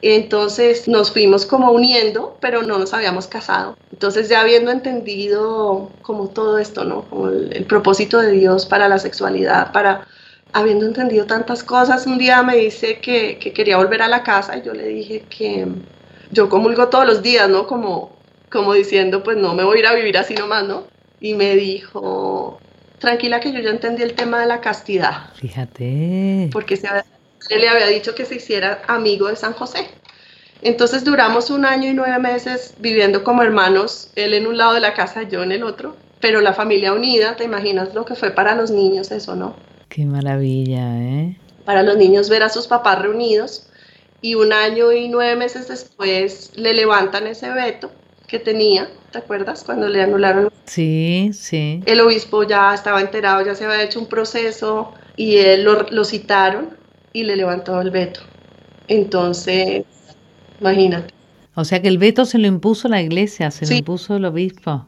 Entonces 0.02 0.88
nos 0.88 1.12
fuimos 1.12 1.46
como 1.46 1.72
uniendo, 1.72 2.38
pero 2.40 2.64
no 2.64 2.78
nos 2.78 2.94
habíamos 2.94 3.28
casado. 3.28 3.78
Entonces 3.92 4.30
ya 4.30 4.42
habiendo 4.42 4.72
entendido 4.72 5.90
como 6.02 6.28
todo 6.28 6.60
esto, 6.60 6.84
¿no? 6.84 7.04
Como 7.04 7.30
el, 7.30 7.52
el 7.54 7.66
propósito 7.66 8.20
de 8.20 8.32
Dios 8.32 8.66
para 8.66 8.88
la 8.88 9.00
sexualidad, 9.00 9.72
para 9.72 10.08
habiendo 10.54 10.86
entendido 10.86 11.26
tantas 11.26 11.64
cosas, 11.64 12.06
un 12.08 12.18
día 12.18 12.42
me 12.44 12.56
dice 12.56 13.00
que, 13.00 13.38
que 13.38 13.54
quería 13.54 13.78
volver 13.78 14.02
a 14.02 14.08
la 14.08 14.24
casa 14.24 14.58
y 14.58 14.64
yo 14.64 14.74
le 14.74 14.88
dije 14.88 15.24
que 15.30 15.68
yo 16.32 16.50
comulgo 16.50 16.88
todos 16.90 17.06
los 17.06 17.22
días, 17.22 17.50
¿no? 17.50 17.68
Como, 17.68 18.16
como 18.52 18.74
diciendo, 18.74 19.24
pues 19.24 19.38
no 19.38 19.54
me 19.54 19.64
voy 19.64 19.78
a 19.78 19.80
ir 19.80 19.88
a 19.88 19.94
vivir 19.94 20.18
así 20.18 20.34
nomás, 20.36 20.68
¿no? 20.68 20.84
Y 21.20 21.34
me 21.34 21.56
dijo, 21.56 22.60
tranquila 23.00 23.40
que 23.40 23.52
yo 23.52 23.60
ya 23.60 23.70
entendí 23.70 24.04
el 24.04 24.14
tema 24.14 24.40
de 24.40 24.48
la 24.48 24.62
castidad. 24.62 25.32
Fíjate. 25.36 26.50
Porque 26.52 26.78
se, 26.78 26.88
él 27.50 27.62
le 27.62 27.70
había 27.70 27.88
dicho 27.88 28.16
que 28.16 28.26
se 28.26 28.36
hiciera 28.36 28.82
amigo 28.88 29.28
de 29.28 29.36
San 29.36 29.54
José. 29.54 29.88
Entonces 30.62 31.04
duramos 31.04 31.50
un 31.50 31.66
año 31.66 31.90
y 31.90 31.94
nueve 31.94 32.18
meses 32.20 32.74
viviendo 32.80 33.24
como 33.24 33.44
hermanos, 33.44 34.10
él 34.16 34.34
en 34.34 34.48
un 34.48 34.58
lado 34.58 34.74
de 34.74 34.80
la 34.80 34.94
casa, 34.94 35.24
yo 35.24 35.44
en 35.44 35.52
el 35.52 35.64
otro, 35.64 35.96
pero 36.20 36.42
la 36.42 36.54
familia 36.54 36.94
unida, 36.94 37.36
te 37.36 37.44
imaginas 37.44 37.94
lo 37.94 38.06
que 38.06 38.16
fue 38.16 38.32
para 38.32 38.56
los 38.56 38.72
niños 38.72 39.12
eso, 39.12 39.36
¿no? 39.36 39.56
Qué 39.90 40.06
maravilla, 40.06 40.98
¿eh? 41.00 41.38
Para 41.64 41.84
los 41.84 41.98
niños 41.98 42.30
ver 42.30 42.44
a 42.44 42.50
sus 42.50 42.68
papás 42.68 43.02
reunidos 43.02 43.68
y 44.22 44.36
un 44.36 44.52
año 44.52 44.92
y 44.92 45.10
nueve 45.10 45.36
meses 45.36 45.68
después 45.68 46.52
le 46.56 46.74
levantan 46.74 47.28
ese 47.28 47.50
veto 47.52 47.92
que 48.28 48.40
tenía, 48.40 48.90
¿te 49.12 49.20
acuerdas? 49.20 49.64
Cuando 49.64 49.88
le 49.88 50.02
anularon. 50.02 50.52
Sí, 50.66 51.32
sí. 51.34 51.82
El 51.86 52.02
obispo 52.02 52.44
ya 52.44 52.74
estaba 52.74 53.00
enterado, 53.00 53.46
ya 53.46 53.56
se 53.56 53.66
había 53.66 53.84
hecho 53.84 54.00
un 54.00 54.08
proceso 54.08 54.94
y 55.16 55.38
él 55.38 55.64
lo, 55.64 55.84
lo 55.84 56.04
citaron 56.04 56.77
y 57.14 57.24
le 57.24 57.36
levantó 57.36 57.80
el 57.82 57.92
veto. 57.92 58.22
Entonces, 58.88 59.84
imagínate. 60.60 61.14
O 61.56 61.66
sea 61.66 61.82
que 61.82 61.88
el 61.88 61.98
veto 61.98 62.26
se 62.26 62.38
lo 62.38 62.48
impuso 62.48 62.88
la 62.88 63.02
iglesia, 63.02 63.50
se 63.52 63.66
lo 63.66 63.76
impuso 63.76 64.16
el 64.16 64.26
obispo. 64.26 64.86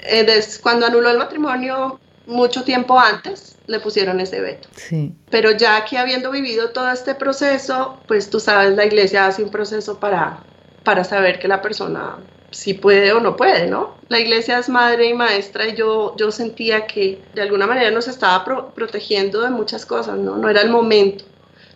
Eh, 0.00 0.24
des- 0.24 0.58
cuando 0.62 0.86
anuló 0.86 1.10
el 1.10 1.18
matrimonio, 1.18 1.98
mucho 2.26 2.62
tiempo 2.62 2.98
antes, 2.98 3.56
le 3.66 3.80
pusieron 3.80 4.20
ese 4.20 4.40
veto. 4.40 4.68
Sí. 4.76 5.12
Pero 5.30 5.50
ya 5.52 5.76
aquí 5.76 5.96
habiendo 5.96 6.30
vivido 6.30 6.70
todo 6.70 6.90
este 6.90 7.14
proceso, 7.14 7.98
pues 8.06 8.30
tú 8.30 8.38
sabes, 8.38 8.76
la 8.76 8.84
iglesia 8.84 9.26
hace 9.26 9.42
un 9.42 9.50
proceso 9.50 9.98
para, 9.98 10.38
para 10.84 11.04
saber 11.04 11.38
que 11.38 11.48
la 11.48 11.60
persona 11.62 12.16
si 12.50 12.74
puede 12.74 13.12
o 13.12 13.18
no 13.18 13.34
puede, 13.34 13.68
¿no? 13.68 13.94
La 14.08 14.20
iglesia 14.20 14.60
es 14.60 14.68
madre 14.68 15.08
y 15.08 15.14
maestra 15.14 15.66
y 15.66 15.74
yo, 15.74 16.14
yo 16.16 16.30
sentía 16.30 16.86
que 16.86 17.20
de 17.34 17.42
alguna 17.42 17.66
manera 17.66 17.90
nos 17.90 18.06
estaba 18.06 18.44
pro- 18.44 18.72
protegiendo 18.72 19.40
de 19.40 19.50
muchas 19.50 19.84
cosas, 19.84 20.18
¿no? 20.18 20.36
No 20.38 20.48
era 20.48 20.60
el 20.62 20.70
momento. 20.70 21.24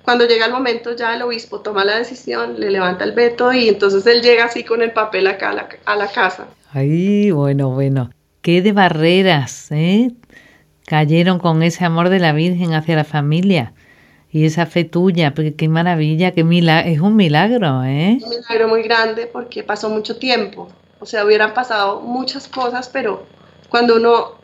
Cuando 0.08 0.26
llega 0.26 0.46
el 0.46 0.52
momento 0.52 0.96
ya 0.96 1.14
el 1.14 1.20
obispo 1.20 1.60
toma 1.60 1.84
la 1.84 1.98
decisión, 1.98 2.58
le 2.58 2.70
levanta 2.70 3.04
el 3.04 3.12
veto 3.12 3.52
y 3.52 3.68
entonces 3.68 4.06
él 4.06 4.22
llega 4.22 4.46
así 4.46 4.64
con 4.64 4.80
el 4.80 4.92
papel 4.92 5.26
acá 5.26 5.50
a 5.50 5.52
la, 5.52 5.68
a 5.84 5.96
la 5.96 6.06
casa. 6.06 6.46
Ay, 6.72 7.30
bueno, 7.30 7.68
bueno. 7.68 8.08
Qué 8.40 8.62
de 8.62 8.72
barreras, 8.72 9.70
¿eh? 9.70 10.12
Cayeron 10.86 11.38
con 11.38 11.62
ese 11.62 11.84
amor 11.84 12.08
de 12.08 12.20
la 12.20 12.32
Virgen 12.32 12.72
hacia 12.72 12.96
la 12.96 13.04
familia 13.04 13.74
y 14.32 14.46
esa 14.46 14.64
fe 14.64 14.84
tuya, 14.84 15.34
porque 15.34 15.54
qué 15.54 15.68
maravilla, 15.68 16.32
qué 16.32 16.42
milagro, 16.42 16.90
es 16.90 17.00
un 17.00 17.14
milagro, 17.14 17.84
¿eh? 17.84 18.16
un 18.22 18.30
milagro 18.30 18.68
muy 18.68 18.84
grande 18.84 19.26
porque 19.26 19.62
pasó 19.62 19.90
mucho 19.90 20.16
tiempo. 20.16 20.70
O 21.00 21.04
sea, 21.04 21.22
hubieran 21.22 21.52
pasado 21.52 22.00
muchas 22.00 22.48
cosas, 22.48 22.88
pero 22.88 23.26
cuando 23.68 23.96
uno 23.96 24.38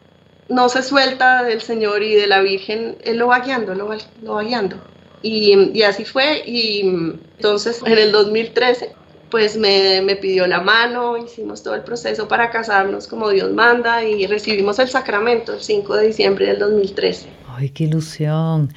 no 0.51 0.69
se 0.69 0.83
suelta 0.83 1.43
del 1.43 1.63
Señor 1.63 2.03
y 2.03 2.15
de 2.17 2.27
la 2.27 2.43
Virgen, 2.43 2.99
Él 3.03 3.17
lo 3.17 3.29
va 3.29 3.41
guiando, 3.41 3.75
lo 3.75 3.87
va, 3.87 3.97
lo 4.21 4.35
va 4.35 4.43
guiando. 4.43 4.77
Y, 5.25 5.71
y 5.73 5.83
así 5.83 6.05
fue. 6.05 6.43
Y 6.47 6.83
entonces 7.37 7.81
en 7.87 7.97
el 7.97 8.13
2013, 8.13 8.93
pues 9.31 9.57
me, 9.57 10.03
me 10.03 10.17
pidió 10.17 10.47
la 10.47 10.61
mano, 10.61 11.17
hicimos 11.17 11.63
todo 11.63 11.75
el 11.75 11.83
proceso 11.83 12.29
para 12.29 12.51
casarnos 12.51 13.09
como 13.09 13.31
Dios 13.31 13.51
manda 13.53 14.05
y 14.05 14.27
recibimos 14.27 14.79
el 14.79 14.89
sacramento 14.89 15.55
el 15.55 15.61
5 15.61 15.97
de 15.97 16.07
diciembre 16.09 16.47
del 16.47 16.59
2013. 16.59 17.27
Ay, 17.49 17.71
qué 17.71 17.85
ilusión. 17.85 18.73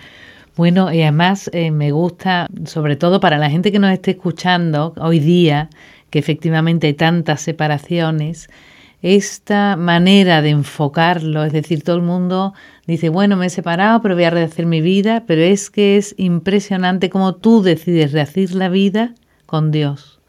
Bueno, 0.56 0.92
y 0.92 1.02
además 1.02 1.50
eh, 1.54 1.70
me 1.70 1.92
gusta, 1.92 2.48
sobre 2.66 2.96
todo 2.96 3.20
para 3.20 3.38
la 3.38 3.50
gente 3.50 3.72
que 3.72 3.80
nos 3.80 3.92
esté 3.92 4.12
escuchando 4.12 4.94
hoy 5.00 5.20
día, 5.20 5.70
que 6.10 6.18
efectivamente 6.18 6.88
hay 6.88 6.94
tantas 6.94 7.42
separaciones, 7.42 8.50
esta 9.02 9.76
manera 9.76 10.42
de 10.42 10.50
enfocarlo, 10.50 11.44
es 11.44 11.54
decir, 11.54 11.84
todo 11.84 11.98
el 11.98 12.02
mundo 12.02 12.54
dice, 12.88 13.10
bueno, 13.10 13.36
me 13.36 13.46
he 13.46 13.50
separado, 13.50 14.02
pero 14.02 14.16
voy 14.16 14.24
a 14.24 14.32
rehacer 14.32 14.66
mi 14.66 14.82
vida, 14.82 15.24
pero 15.28 15.42
es 15.42 15.70
que 15.70 15.98
es 15.98 16.16
impresionante 16.18 17.10
cómo 17.10 17.36
tú 17.36 17.62
decides 17.62 18.12
rehacer 18.12 18.54
la 18.54 18.70
vida 18.70 19.14
con 19.46 19.72
Dios 19.72 20.20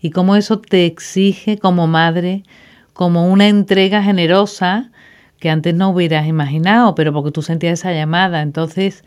y 0.00 0.10
cómo 0.10 0.36
eso 0.36 0.60
te 0.60 0.86
exige 0.86 1.58
como 1.58 1.86
madre, 1.86 2.44
como 2.92 3.30
una 3.30 3.48
entrega 3.48 4.02
generosa 4.02 4.90
que 5.38 5.50
antes 5.50 5.74
no 5.74 5.90
hubieras 5.90 6.26
imaginado, 6.26 6.94
pero 6.94 7.12
porque 7.12 7.30
tú 7.30 7.42
sentías 7.42 7.80
esa 7.80 7.92
llamada. 7.92 8.40
Entonces, 8.40 9.04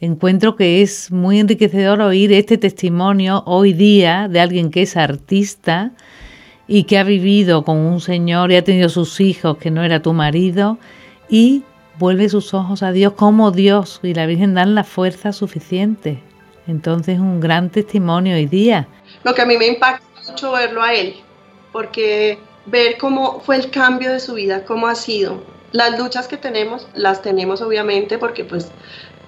encuentro 0.00 0.54
que 0.54 0.82
es 0.82 1.10
muy 1.10 1.40
enriquecedor 1.40 2.00
oír 2.00 2.32
este 2.32 2.58
testimonio 2.58 3.42
hoy 3.46 3.72
día 3.72 4.28
de 4.28 4.40
alguien 4.40 4.70
que 4.70 4.82
es 4.82 4.96
artista 4.96 5.92
y 6.66 6.84
que 6.84 6.98
ha 6.98 7.04
vivido 7.04 7.64
con 7.64 7.76
un 7.78 8.00
señor 8.00 8.52
y 8.52 8.56
ha 8.56 8.64
tenido 8.64 8.88
sus 8.88 9.20
hijos 9.20 9.58
que 9.58 9.70
no 9.70 9.82
era 9.82 10.00
tu 10.00 10.12
marido 10.12 10.78
y 11.28 11.62
vuelve 11.98 12.28
sus 12.28 12.54
ojos 12.54 12.82
a 12.82 12.92
Dios 12.92 13.12
como 13.14 13.50
Dios 13.50 14.00
y 14.02 14.14
la 14.14 14.26
Virgen 14.26 14.54
dan 14.54 14.74
la 14.74 14.84
fuerza 14.84 15.32
suficiente. 15.32 16.22
Entonces, 16.66 17.18
un 17.18 17.40
gran 17.40 17.70
testimonio 17.70 18.36
hoy 18.36 18.46
día. 18.46 18.86
Lo 19.24 19.34
que 19.34 19.42
a 19.42 19.46
mí 19.46 19.56
me 19.56 19.66
impacta 19.66 20.04
mucho 20.28 20.52
verlo 20.52 20.82
a 20.82 20.94
él, 20.94 21.16
porque 21.72 22.38
ver 22.66 22.96
cómo 22.98 23.40
fue 23.40 23.56
el 23.56 23.70
cambio 23.70 24.12
de 24.12 24.20
su 24.20 24.34
vida, 24.34 24.64
cómo 24.64 24.86
ha 24.86 24.94
sido. 24.94 25.42
Las 25.72 25.98
luchas 25.98 26.28
que 26.28 26.36
tenemos, 26.36 26.86
las 26.94 27.22
tenemos 27.22 27.62
obviamente 27.62 28.18
porque 28.18 28.44
pues 28.44 28.70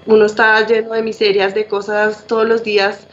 uno 0.07 0.27
está 0.27 0.65
lleno 0.67 0.93
de 0.93 1.03
miserias, 1.03 1.55
de 1.55 1.67
cosas 1.67 2.27
todos 2.27 2.47
los 2.47 2.63
días, 2.63 3.07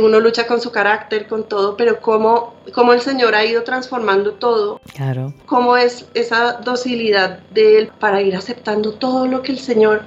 uno 0.00 0.20
lucha 0.20 0.46
con 0.46 0.60
su 0.60 0.70
carácter, 0.70 1.26
con 1.26 1.48
todo, 1.48 1.76
pero 1.76 2.00
cómo, 2.00 2.54
cómo 2.72 2.92
el 2.92 3.00
Señor 3.00 3.34
ha 3.34 3.44
ido 3.44 3.62
transformando 3.62 4.34
todo, 4.34 4.80
Claro, 4.94 5.32
cómo 5.46 5.76
es 5.76 6.06
esa 6.14 6.54
docilidad 6.54 7.40
de 7.50 7.78
él 7.78 7.92
para 7.98 8.22
ir 8.22 8.36
aceptando 8.36 8.92
todo 8.94 9.26
lo 9.26 9.42
que 9.42 9.52
el 9.52 9.58
Señor 9.58 10.02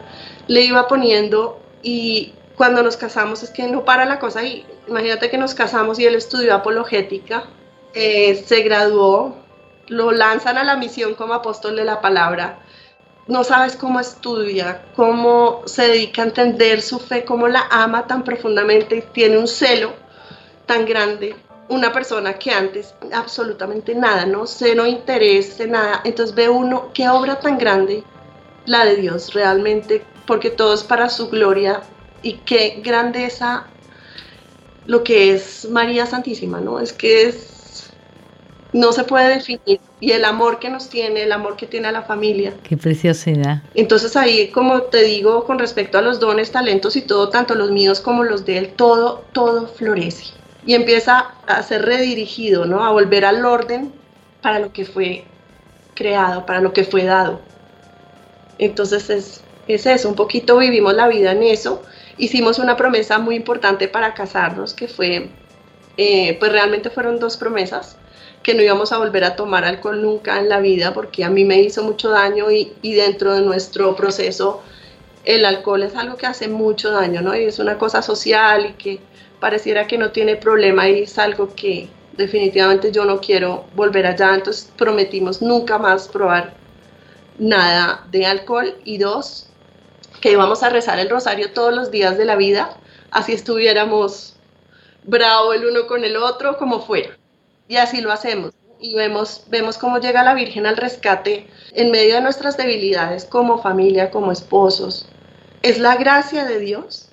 le 0.48 0.62
iba 0.62 0.88
poniendo 0.88 1.60
y 1.82 2.34
cuando 2.56 2.84
nos 2.84 2.98
casamos 2.98 3.44
es 3.44 3.50
que 3.52 3.68
no 3.68 3.86
para 3.86 4.06
la 4.06 4.20
cosa 4.20 4.40
ahí. 4.40 4.66
Imagínate 4.88 5.30
que 5.30 5.38
nos 5.38 5.54
casamos 5.54 6.00
y 6.00 6.06
él 6.06 6.16
estudió 6.16 6.56
apologética, 6.56 7.46
eh, 7.94 8.44
se 8.46 8.62
graduó, 8.62 9.36
lo 9.88 10.12
lanzan 10.12 10.58
a 10.58 10.64
la 10.64 10.76
misión 10.78 11.16
como 11.16 11.34
apóstol 11.34 11.76
de 11.76 11.86
la 11.86 12.02
palabra. 12.02 12.60
No 13.28 13.44
sabes 13.44 13.76
cómo 13.76 14.00
estudia, 14.00 14.86
cómo 14.96 15.64
se 15.66 15.88
dedica 15.88 16.22
a 16.22 16.26
entender 16.26 16.82
su 16.82 17.00
fe, 17.00 17.26
cómo 17.26 17.48
la 17.48 17.68
ama 17.72 18.06
tan 18.06 18.24
profundamente 18.24 18.98
y 18.98 19.02
tiene 19.14 19.38
un 19.38 19.48
celo 19.48 19.94
tan 20.68 20.86
grande. 20.86 21.36
Una 21.68 21.92
persona 21.92 22.34
que 22.34 22.52
antes 22.52 22.94
absolutamente 23.12 23.96
nada, 23.96 24.28
no 24.28 24.46
cero 24.46 24.86
interés, 24.86 25.60
nada. 25.68 26.02
Entonces 26.04 26.36
ve 26.36 26.50
uno 26.50 26.92
qué 26.94 27.10
obra 27.10 27.40
tan 27.40 27.58
grande 27.58 28.04
la 28.66 28.86
de 28.86 28.98
Dios 28.98 29.34
realmente, 29.34 30.06
porque 30.28 30.52
todo 30.52 30.76
es 30.76 30.84
para 30.84 31.10
su 31.10 31.30
gloria 31.30 31.82
y 32.22 32.34
qué 32.40 32.82
grandeza 32.84 33.66
lo 34.86 35.04
que 35.04 35.34
es 35.34 35.66
María 35.66 36.06
Santísima, 36.06 36.60
¿no? 36.60 36.80
Es 36.80 36.94
que 36.94 37.24
es 37.24 37.55
no 38.74 38.92
se 38.92 39.04
puede 39.04 39.30
definir 39.30 39.80
y 40.00 40.12
el 40.12 40.26
amor 40.26 40.60
que 40.60 40.70
nos 40.70 40.90
tiene, 40.90 41.24
el 41.24 41.32
amor 41.32 41.56
que 41.56 41.66
tiene 41.66 41.88
a 41.88 41.92
la 41.92 42.02
familia. 42.02 42.54
qué 42.64 42.76
preciosidad. 42.76 43.64
Entonces 43.74 44.16
ahí, 44.16 44.50
como 44.50 44.84
te 44.84 45.04
digo, 45.04 45.46
con 45.46 45.60
respecto 45.60 45.98
a 45.98 46.02
los 46.02 46.20
dones, 46.20 46.52
talentos 46.52 46.96
y 46.96 47.02
todo, 47.02 47.30
tanto 47.30 47.56
los 47.56 47.72
míos 47.72 48.02
como 48.02 48.24
los 48.24 48.46
de 48.46 48.58
él, 48.58 48.70
todo, 48.76 49.24
todo 49.32 49.68
florece. 49.68 50.26
Y 50.66 50.74
empieza 50.74 51.36
a 51.48 51.64
ser 51.64 51.86
redirigido, 51.86 52.66
¿no? 52.66 52.84
A 52.84 52.92
volver 52.92 53.24
al 53.24 53.46
orden 53.46 53.94
para 54.42 54.60
lo 54.60 54.74
que 54.74 54.86
fue 54.86 55.24
creado, 55.94 56.46
para 56.46 56.60
lo 56.60 56.74
que 56.74 56.84
fue 56.84 57.04
dado. 57.04 57.40
Entonces 58.58 59.10
es, 59.10 59.42
es 59.68 59.86
eso, 59.86 60.10
un 60.10 60.16
poquito 60.16 60.58
vivimos 60.58 60.94
la 60.94 61.08
vida 61.08 61.32
en 61.32 61.44
eso. 61.44 61.82
Hicimos 62.18 62.60
una 62.60 62.76
promesa 62.76 63.20
muy 63.20 63.36
importante 63.36 63.88
para 63.88 64.14
casarnos, 64.14 64.74
que 64.74 64.88
fue 64.88 65.30
eh, 65.98 66.36
pues 66.40 66.52
realmente 66.52 66.90
fueron 66.90 67.20
dos 67.20 67.38
promesas 67.38 67.98
que 68.46 68.54
no 68.54 68.62
íbamos 68.62 68.92
a 68.92 69.00
volver 69.00 69.24
a 69.24 69.36
tomar 69.36 69.66
alcohol 69.66 70.04
nunca 70.04 70.38
en 70.38 70.50
la 70.50 70.60
vida 70.60 70.94
porque 70.94 71.24
a 71.24 71.32
mí 71.32 71.44
me 71.44 71.60
hizo 71.60 71.82
mucho 71.82 72.12
daño 72.12 72.52
y, 72.52 72.76
dentro 72.84 73.34
de 73.34 73.42
nuestro 73.42 73.96
proceso 73.96 74.62
el 75.24 75.46
alcohol 75.46 75.82
es 75.82 75.96
algo 75.96 76.16
que 76.16 76.28
hace 76.28 76.48
mucho 76.48 76.92
daño, 76.92 77.24
¿no? 77.24 77.36
Y 77.36 77.46
es 77.46 77.58
una 77.58 77.80
cosa 77.80 78.04
social 78.04 78.68
y 78.68 78.74
que 78.74 79.00
pareciera 79.40 79.88
que 79.88 79.98
no 79.98 80.12
tiene 80.12 80.36
problema 80.36 80.88
y 80.88 81.02
es 81.02 81.18
algo 81.18 81.56
que 81.56 81.90
definitivamente 82.14 82.92
yo 82.92 83.04
no 83.06 83.20
quiero 83.20 83.66
volver 83.74 84.06
allá, 84.06 84.36
entonces 84.36 84.72
prometimos 84.78 85.42
nunca 85.42 85.80
más 85.80 86.08
probar 86.08 86.54
nada 87.40 88.06
de 88.12 88.28
alcohol 88.28 88.76
y 88.84 89.00
dos, 89.00 89.48
que 90.22 90.34
íbamos 90.34 90.62
a 90.62 90.70
rezar 90.70 91.00
el 91.00 91.10
rosario 91.10 91.52
todos 91.52 91.74
los 91.74 91.90
días 91.90 92.16
de 92.16 92.26
la 92.26 92.36
vida, 92.36 92.78
así 93.10 93.34
estuviéramos 93.34 94.36
bravo 95.02 95.52
el 95.54 95.66
uno 95.66 95.88
con 95.88 96.04
el 96.04 96.16
otro, 96.16 96.58
como 96.58 96.80
fuera. 96.82 97.18
Y 97.68 97.78
así 97.78 98.02
lo 98.02 98.12
hacemos. 98.12 98.54
Y 98.80 98.94
vemos, 98.96 99.46
vemos 99.48 99.78
cómo 99.78 100.00
llega 100.00 100.24
la 100.24 100.34
Virgen 100.34 100.66
al 100.66 100.78
rescate 100.78 101.48
en 101.74 101.92
medio 101.92 102.16
de 102.16 102.22
nuestras 102.22 102.58
debilidades 102.58 103.26
como 103.26 103.62
familia, 103.62 104.12
como 104.12 104.32
esposos. 104.32 105.08
Es 105.62 105.80
la 105.80 105.96
gracia 105.96 106.46
de 106.46 106.60
Dios 106.60 107.10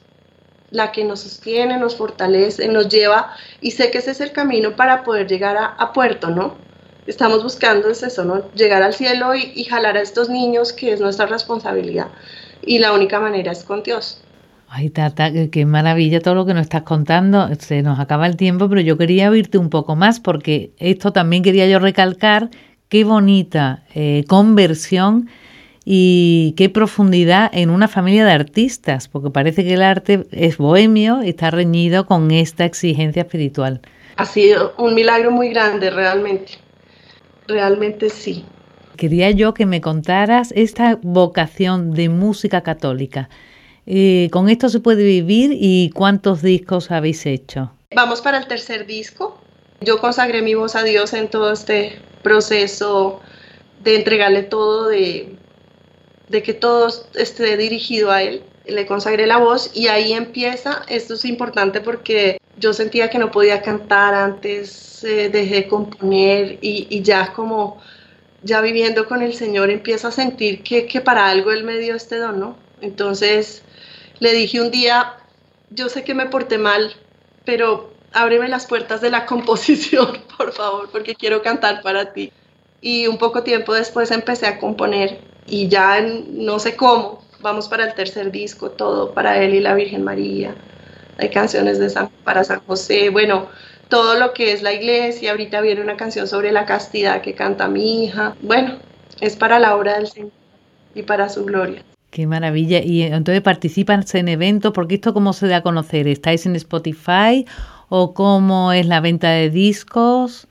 la 0.71 0.91
que 0.91 1.05
nos 1.05 1.21
sostiene, 1.21 1.79
nos 1.79 1.97
fortalece, 1.97 2.67
nos 2.69 2.89
lleva 2.89 3.37
y 3.61 3.73
sé 3.73 3.91
que 3.91 3.99
ese 3.99 4.11
es 4.11 4.21
el 4.21 4.33
camino 4.33 4.75
para 4.75 5.05
poder 5.05 5.29
llegar 5.29 5.57
a, 5.57 5.93
puerto, 5.93 6.31
¿no? 6.31 6.57
Estamos 7.07 7.43
buscando 7.43 7.91
es 7.91 8.03
eso, 8.03 8.25
¿no? 8.25 8.51
Llegar 8.53 8.83
al 8.83 8.95
cielo 8.95 9.35
y, 9.35 9.53
y 9.55 9.65
jalar 9.65 9.97
a 9.97 10.01
estos 10.01 10.31
niños 10.31 10.73
que 10.73 10.93
es 10.93 11.01
nuestra 11.01 11.27
responsabilidad 11.27 12.09
y 12.63 12.79
la 12.79 12.93
única 12.93 13.21
manera 13.21 13.53
es 13.53 13.65
con 13.65 13.83
Dios. 13.83 14.23
Ay, 14.75 14.89
Tata, 14.89 15.31
qué 15.51 15.67
maravilla 15.67 16.21
todo 16.21 16.35
lo 16.35 16.47
que 16.47 16.55
nos 16.55 16.63
estás 16.63 16.85
contando. 16.85 17.47
Se 17.59 17.83
nos 17.83 18.01
acaba 18.01 18.27
el 18.27 18.39
tiempo, 18.39 18.71
pero 18.71 18.81
yo 18.81 18.97
quería 18.97 19.29
oírte 19.29 19.59
un 19.59 19.69
poco 19.69 19.97
más 19.97 20.19
porque 20.19 20.73
esto 20.79 21.13
también 21.13 21.43
quería 21.43 21.69
yo 21.69 21.79
recalcar. 21.79 22.49
Qué 22.89 23.05
bonita 23.05 23.85
eh, 23.95 24.25
conversión 24.29 25.29
y 25.85 26.55
qué 26.57 26.71
profundidad 26.71 27.51
en 27.53 27.69
una 27.69 27.87
familia 27.87 28.25
de 28.25 28.33
artistas, 28.33 29.09
porque 29.09 29.29
parece 29.29 29.63
que 29.63 29.75
el 29.75 29.83
arte 29.83 30.27
es 30.31 30.57
bohemio 30.57 31.23
y 31.23 31.29
está 31.29 31.51
reñido 31.51 32.07
con 32.07 32.31
esta 32.31 32.65
exigencia 32.65 33.25
espiritual. 33.25 33.83
Ha 34.17 34.25
sido 34.25 34.73
un 34.79 34.95
milagro 34.95 35.33
muy 35.33 35.51
grande, 35.51 35.91
realmente. 35.91 36.53
Realmente 37.47 38.09
sí. 38.09 38.47
Quería 38.97 39.33
yo 39.33 39.53
que 39.53 39.67
me 39.67 39.83
contaras 39.83 40.51
esta 40.57 40.99
vocación 41.03 41.91
de 41.93 42.09
música 42.09 42.63
católica. 42.63 43.29
Eh, 43.87 44.29
¿Con 44.31 44.49
esto 44.49 44.69
se 44.69 44.81
puede 44.81 45.03
vivir 45.03 45.51
y 45.53 45.91
cuántos 45.91 46.43
discos 46.43 46.91
habéis 46.91 47.27
hecho? 47.27 47.73
Vamos 47.95 48.21
para 48.21 48.39
el 48.39 48.47
tercer 48.47 48.87
disco. 48.87 49.39
Yo 49.81 49.99
consagré 49.99 50.43
mi 50.43 50.55
voz 50.55 50.77
a 50.77 50.85
Dios 50.85 51.13
en 51.13 51.29
todo 51.29 51.53
este 51.53 52.01
proceso 52.23 53.21
de 53.83 53.97
entregarle 53.97 54.45
todo, 54.45 54.89
de, 54.89 55.37
que 56.31 56.55
todo 56.55 56.89
esté 57.15 57.57
dirigido 57.57 58.13
a 58.13 58.23
Él. 58.23 58.43
Le 58.65 58.87
consagré 58.87 59.27
la 59.27 59.39
voz 59.39 59.73
y 59.75 59.89
ahí 59.89 60.13
empieza. 60.13 60.83
Esto 60.89 61.15
es 61.15 61.25
importante 61.25 61.81
porque 61.81 62.39
yo 62.59 62.73
sentía 62.73 63.11
que 63.11 63.19
no 63.19 63.33
podía 63.33 63.63
cantar 63.63 64.15
antes, 64.15 65.03
eh, 65.03 65.29
dejé 65.29 65.57
de 65.57 65.69
componer 65.69 66.59
y, 66.63 67.03
ya 67.03 67.33
como 67.33 67.79
ya 68.45 68.61
viviendo 68.61 69.07
con 69.07 69.23
el 69.23 69.35
Señor, 69.35 69.71
empiezo 69.71 70.09
a 70.09 70.13
sentir 70.13 70.63
que, 70.63 70.87
que, 70.87 71.01
para 71.01 71.29
algo 71.29 71.51
Él 71.51 71.65
me 71.65 71.79
dio 71.79 71.97
este 71.97 72.17
don, 72.19 72.39
¿no? 72.39 72.57
Entonces 72.81 73.63
le 74.23 74.33
dije 74.35 74.61
un 74.61 74.71
día, 74.71 75.15
yo 75.71 75.89
sé 75.89 76.05
que 76.05 76.15
me 76.15 76.27
porté 76.27 76.57
mal, 76.57 76.95
pero 77.45 77.93
ábreme 78.13 78.49
las 78.49 78.67
puertas 78.67 79.01
de 79.01 79.11
la 79.11 79.27
composición, 79.27 80.17
por 80.39 80.53
favor, 80.53 80.89
porque 80.93 81.17
quiero 81.17 81.43
cantar 81.43 81.83
para 81.83 82.13
ti. 82.13 82.33
Y 82.81 83.09
un 83.09 83.19
poco 83.19 83.43
tiempo 83.43 83.75
después 83.75 84.13
empecé 84.13 84.47
a 84.47 84.61
componer 84.61 85.19
y 85.49 85.67
ya 85.67 86.01
no 86.01 86.61
sé 86.61 86.77
cómo, 86.77 87.25
vamos 87.41 87.67
para 87.67 87.85
el 87.85 87.95
tercer 87.95 88.31
disco, 88.31 88.71
todo 88.71 89.13
para 89.13 89.43
Él 89.43 89.57
y 89.57 89.61
la 89.61 89.75
Virgen 89.75 90.05
María. 90.05 90.55
Hay 91.19 91.31
canciones 91.31 91.81
de 91.81 91.91
San, 91.91 92.09
para 92.23 92.45
San 92.45 92.61
José, 92.61 93.11
bueno, 93.11 93.49
todo 93.89 94.15
lo 94.15 94.35
que 94.35 94.53
es 94.53 94.63
la 94.63 94.73
iglesia. 94.73 95.33
Ahorita 95.33 95.61
viene 95.61 95.81
una 95.81 95.97
canción 95.97 96.29
sobre 96.29 96.53
la 96.53 96.65
castidad 96.65 97.23
que 97.23 97.35
canta 97.35 97.67
mi 97.67 98.05
hija. 98.05 98.37
Bueno, 98.41 98.79
es 99.21 99.35
para 99.35 99.59
la 99.59 99.75
obra 99.75 99.95
del 99.95 100.07
Señor 100.07 100.31
y 100.95 101.03
para 101.03 101.29
su 101.29 101.45
gloria. 101.45 101.83
Qué 102.13 102.27
maravilla. 102.27 102.83
Y 102.85 103.05
entonces 103.05 103.41
participan 103.41 104.05
en 104.13 104.29
eventos, 104.29 104.75
porque 104.75 104.97
esto 104.97 105.15
cómo 105.15 105.33
se 105.33 105.49
da 105.49 105.57
a 105.57 105.63
conocer? 105.63 106.07
¿Estáis 106.07 106.45
en 106.45 106.55
Spotify 106.57 107.47
o 107.89 108.13
cómo 108.13 108.75
es 108.75 108.87
la 108.87 109.01
venta 109.01 109.31
de 109.31 109.49
discos? 109.49 110.47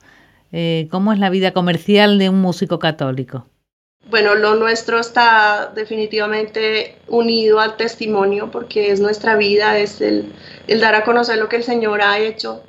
Eh, 0.50 0.88
¿Cómo 0.90 1.12
es 1.12 1.20
la 1.20 1.30
vida 1.30 1.52
comercial 1.52 2.18
de 2.18 2.30
un 2.30 2.40
músico 2.40 2.80
católico? 2.80 3.46
Bueno, 4.10 4.34
lo 4.34 4.56
nuestro 4.56 4.98
está 4.98 5.70
definitivamente 5.72 6.96
unido 7.06 7.60
al 7.60 7.76
testimonio 7.76 8.50
porque 8.50 8.90
es 8.90 8.98
nuestra 8.98 9.36
vida, 9.36 9.78
es 9.78 10.00
el, 10.00 10.32
el 10.66 10.80
dar 10.80 10.96
a 10.96 11.04
conocer 11.04 11.38
lo 11.38 11.48
que 11.48 11.56
el 11.56 11.62
Señor 11.62 12.02
ha 12.02 12.18
hecho 12.18 12.64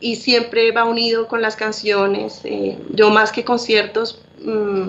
y 0.00 0.16
siempre 0.16 0.70
va 0.70 0.84
unido 0.84 1.28
con 1.28 1.40
las 1.40 1.56
canciones. 1.56 2.42
Eh, 2.44 2.78
yo 2.90 3.08
más 3.08 3.32
que 3.32 3.42
conciertos, 3.42 4.20
mm, 4.44 4.88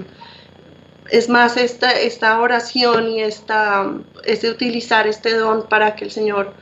es 1.11 1.29
más 1.29 1.57
esta, 1.57 1.91
esta 1.91 2.39
oración 2.39 3.09
y 3.09 3.21
esta, 3.21 3.91
este 4.25 4.49
utilizar 4.49 5.07
este 5.07 5.33
don 5.33 5.67
para 5.67 5.95
que 5.95 6.05
el 6.05 6.11
Señor 6.11 6.53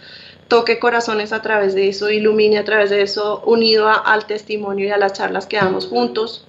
toque 0.47 0.79
corazones 0.79 1.33
a 1.33 1.41
través 1.41 1.73
de 1.73 1.89
eso, 1.89 2.09
ilumine 2.09 2.57
a 2.57 2.63
través 2.63 2.89
de 2.89 3.01
eso, 3.01 3.41
unido 3.45 3.89
al 3.89 4.25
testimonio 4.25 4.87
y 4.87 4.91
a 4.91 4.97
las 4.97 5.13
charlas 5.13 5.45
que 5.45 5.57
damos 5.57 5.87
juntos. 5.87 6.45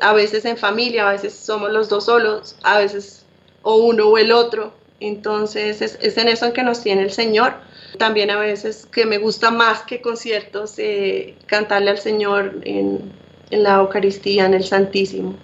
A 0.00 0.12
veces 0.12 0.44
en 0.44 0.56
familia, 0.56 1.08
a 1.08 1.12
veces 1.12 1.34
somos 1.34 1.70
los 1.70 1.88
dos 1.88 2.06
solos, 2.06 2.56
a 2.62 2.78
veces 2.78 3.24
o 3.62 3.76
uno 3.76 4.08
o 4.08 4.18
el 4.18 4.32
otro. 4.32 4.72
Entonces 5.00 5.82
es, 5.82 6.16
en 6.16 6.28
eso 6.28 6.46
en 6.46 6.52
que 6.52 6.62
nos 6.62 6.82
tiene 6.82 7.02
el 7.02 7.12
Señor 7.12 7.54
también 7.98 8.30
a 8.30 8.38
veces 8.38 8.86
que 8.86 9.06
me 9.06 9.18
gusta 9.18 9.50
más 9.50 9.82
que 9.82 10.00
conciertos 10.00 10.78
eh, 10.78 11.34
cantarle 11.46 11.90
al 11.90 11.98
Señor 11.98 12.60
en, 12.64 13.12
la 13.50 13.76
Eucaristía, 13.76 14.46
en 14.46 14.54
el 14.54 14.64
Santísimo. 14.64 15.34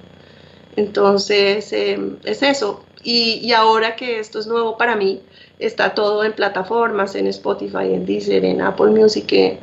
Entonces, 0.77 1.73
eh, 1.73 1.99
es 2.25 2.43
eso. 2.43 2.85
Y, 3.05 3.53
ahora 3.53 3.97
que 3.97 4.21
esto 4.21 4.39
es 4.39 4.47
nuevo 4.47 4.77
para 4.77 4.97
mí, 4.97 5.21
está 5.59 5.95
todo 5.95 6.25
en 6.25 6.33
plataformas, 6.33 7.15
en 7.15 7.27
Spotify, 7.27 7.93
en 7.93 8.07
Deezer, 8.07 8.45
en 8.45 8.61
Apple 8.61 8.91
Music, 8.91 9.59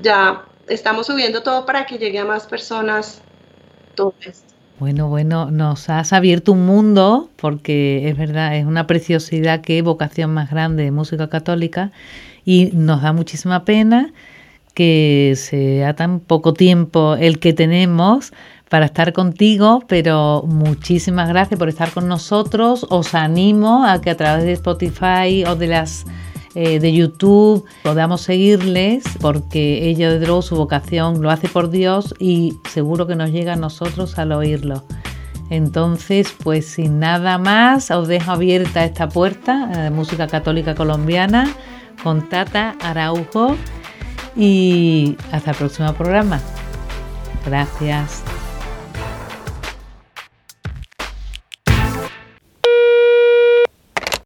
ya 0.00 0.44
estamos 0.68 1.06
subiendo 1.06 1.42
todo 1.42 1.66
para 1.66 1.86
que 1.86 1.98
llegue 1.98 2.18
a 2.18 2.24
más 2.24 2.46
personas 2.46 3.20
todo 3.94 4.14
esto. 4.20 4.54
Bueno, 4.78 5.08
bueno, 5.08 5.50
nos 5.50 5.88
has 5.88 6.12
abierto 6.12 6.52
un 6.52 6.66
mundo, 6.66 7.30
porque 7.36 8.08
es 8.08 8.16
verdad, 8.16 8.56
es 8.56 8.66
una 8.66 8.86
preciosidad, 8.86 9.60
qué 9.60 9.82
vocación 9.82 10.34
más 10.34 10.50
grande 10.50 10.82
de 10.84 10.90
música 10.90 11.28
católica 11.28 11.92
y 12.44 12.70
nos 12.72 13.02
da 13.02 13.12
muchísima 13.12 13.64
pena 13.64 14.12
que 14.74 15.34
sea 15.36 15.94
tan 15.94 16.18
poco 16.18 16.54
tiempo 16.54 17.14
el 17.14 17.38
que 17.38 17.52
tenemos 17.52 18.32
para 18.74 18.86
estar 18.86 19.12
contigo, 19.12 19.84
pero 19.86 20.42
muchísimas 20.48 21.28
gracias 21.28 21.60
por 21.60 21.68
estar 21.68 21.92
con 21.92 22.08
nosotros. 22.08 22.84
Os 22.90 23.14
animo 23.14 23.84
a 23.86 24.00
que 24.00 24.10
a 24.10 24.16
través 24.16 24.42
de 24.46 24.52
Spotify 24.54 25.44
o 25.46 25.54
de 25.54 25.68
las 25.68 26.06
eh, 26.56 26.80
de 26.80 26.92
YouTube 26.92 27.64
podamos 27.84 28.22
seguirles 28.22 29.04
porque 29.20 29.88
ella 29.88 30.10
de 30.10 30.26
luego 30.26 30.42
su 30.42 30.56
vocación 30.56 31.22
lo 31.22 31.30
hace 31.30 31.48
por 31.48 31.70
Dios 31.70 32.16
y 32.18 32.58
seguro 32.68 33.06
que 33.06 33.14
nos 33.14 33.30
llega 33.30 33.52
a 33.52 33.56
nosotros 33.56 34.18
al 34.18 34.32
oírlo. 34.32 34.82
Entonces, 35.50 36.34
pues 36.42 36.66
sin 36.66 36.98
nada 36.98 37.38
más, 37.38 37.92
os 37.92 38.08
dejo 38.08 38.32
abierta 38.32 38.84
esta 38.84 39.08
puerta 39.08 39.66
de 39.68 39.90
música 39.90 40.26
católica 40.26 40.74
colombiana 40.74 41.48
con 42.02 42.28
Tata 42.28 42.74
Araujo 42.82 43.54
y 44.34 45.16
hasta 45.30 45.52
el 45.52 45.56
próximo 45.58 45.92
programa. 45.92 46.40
Gracias. 47.46 48.24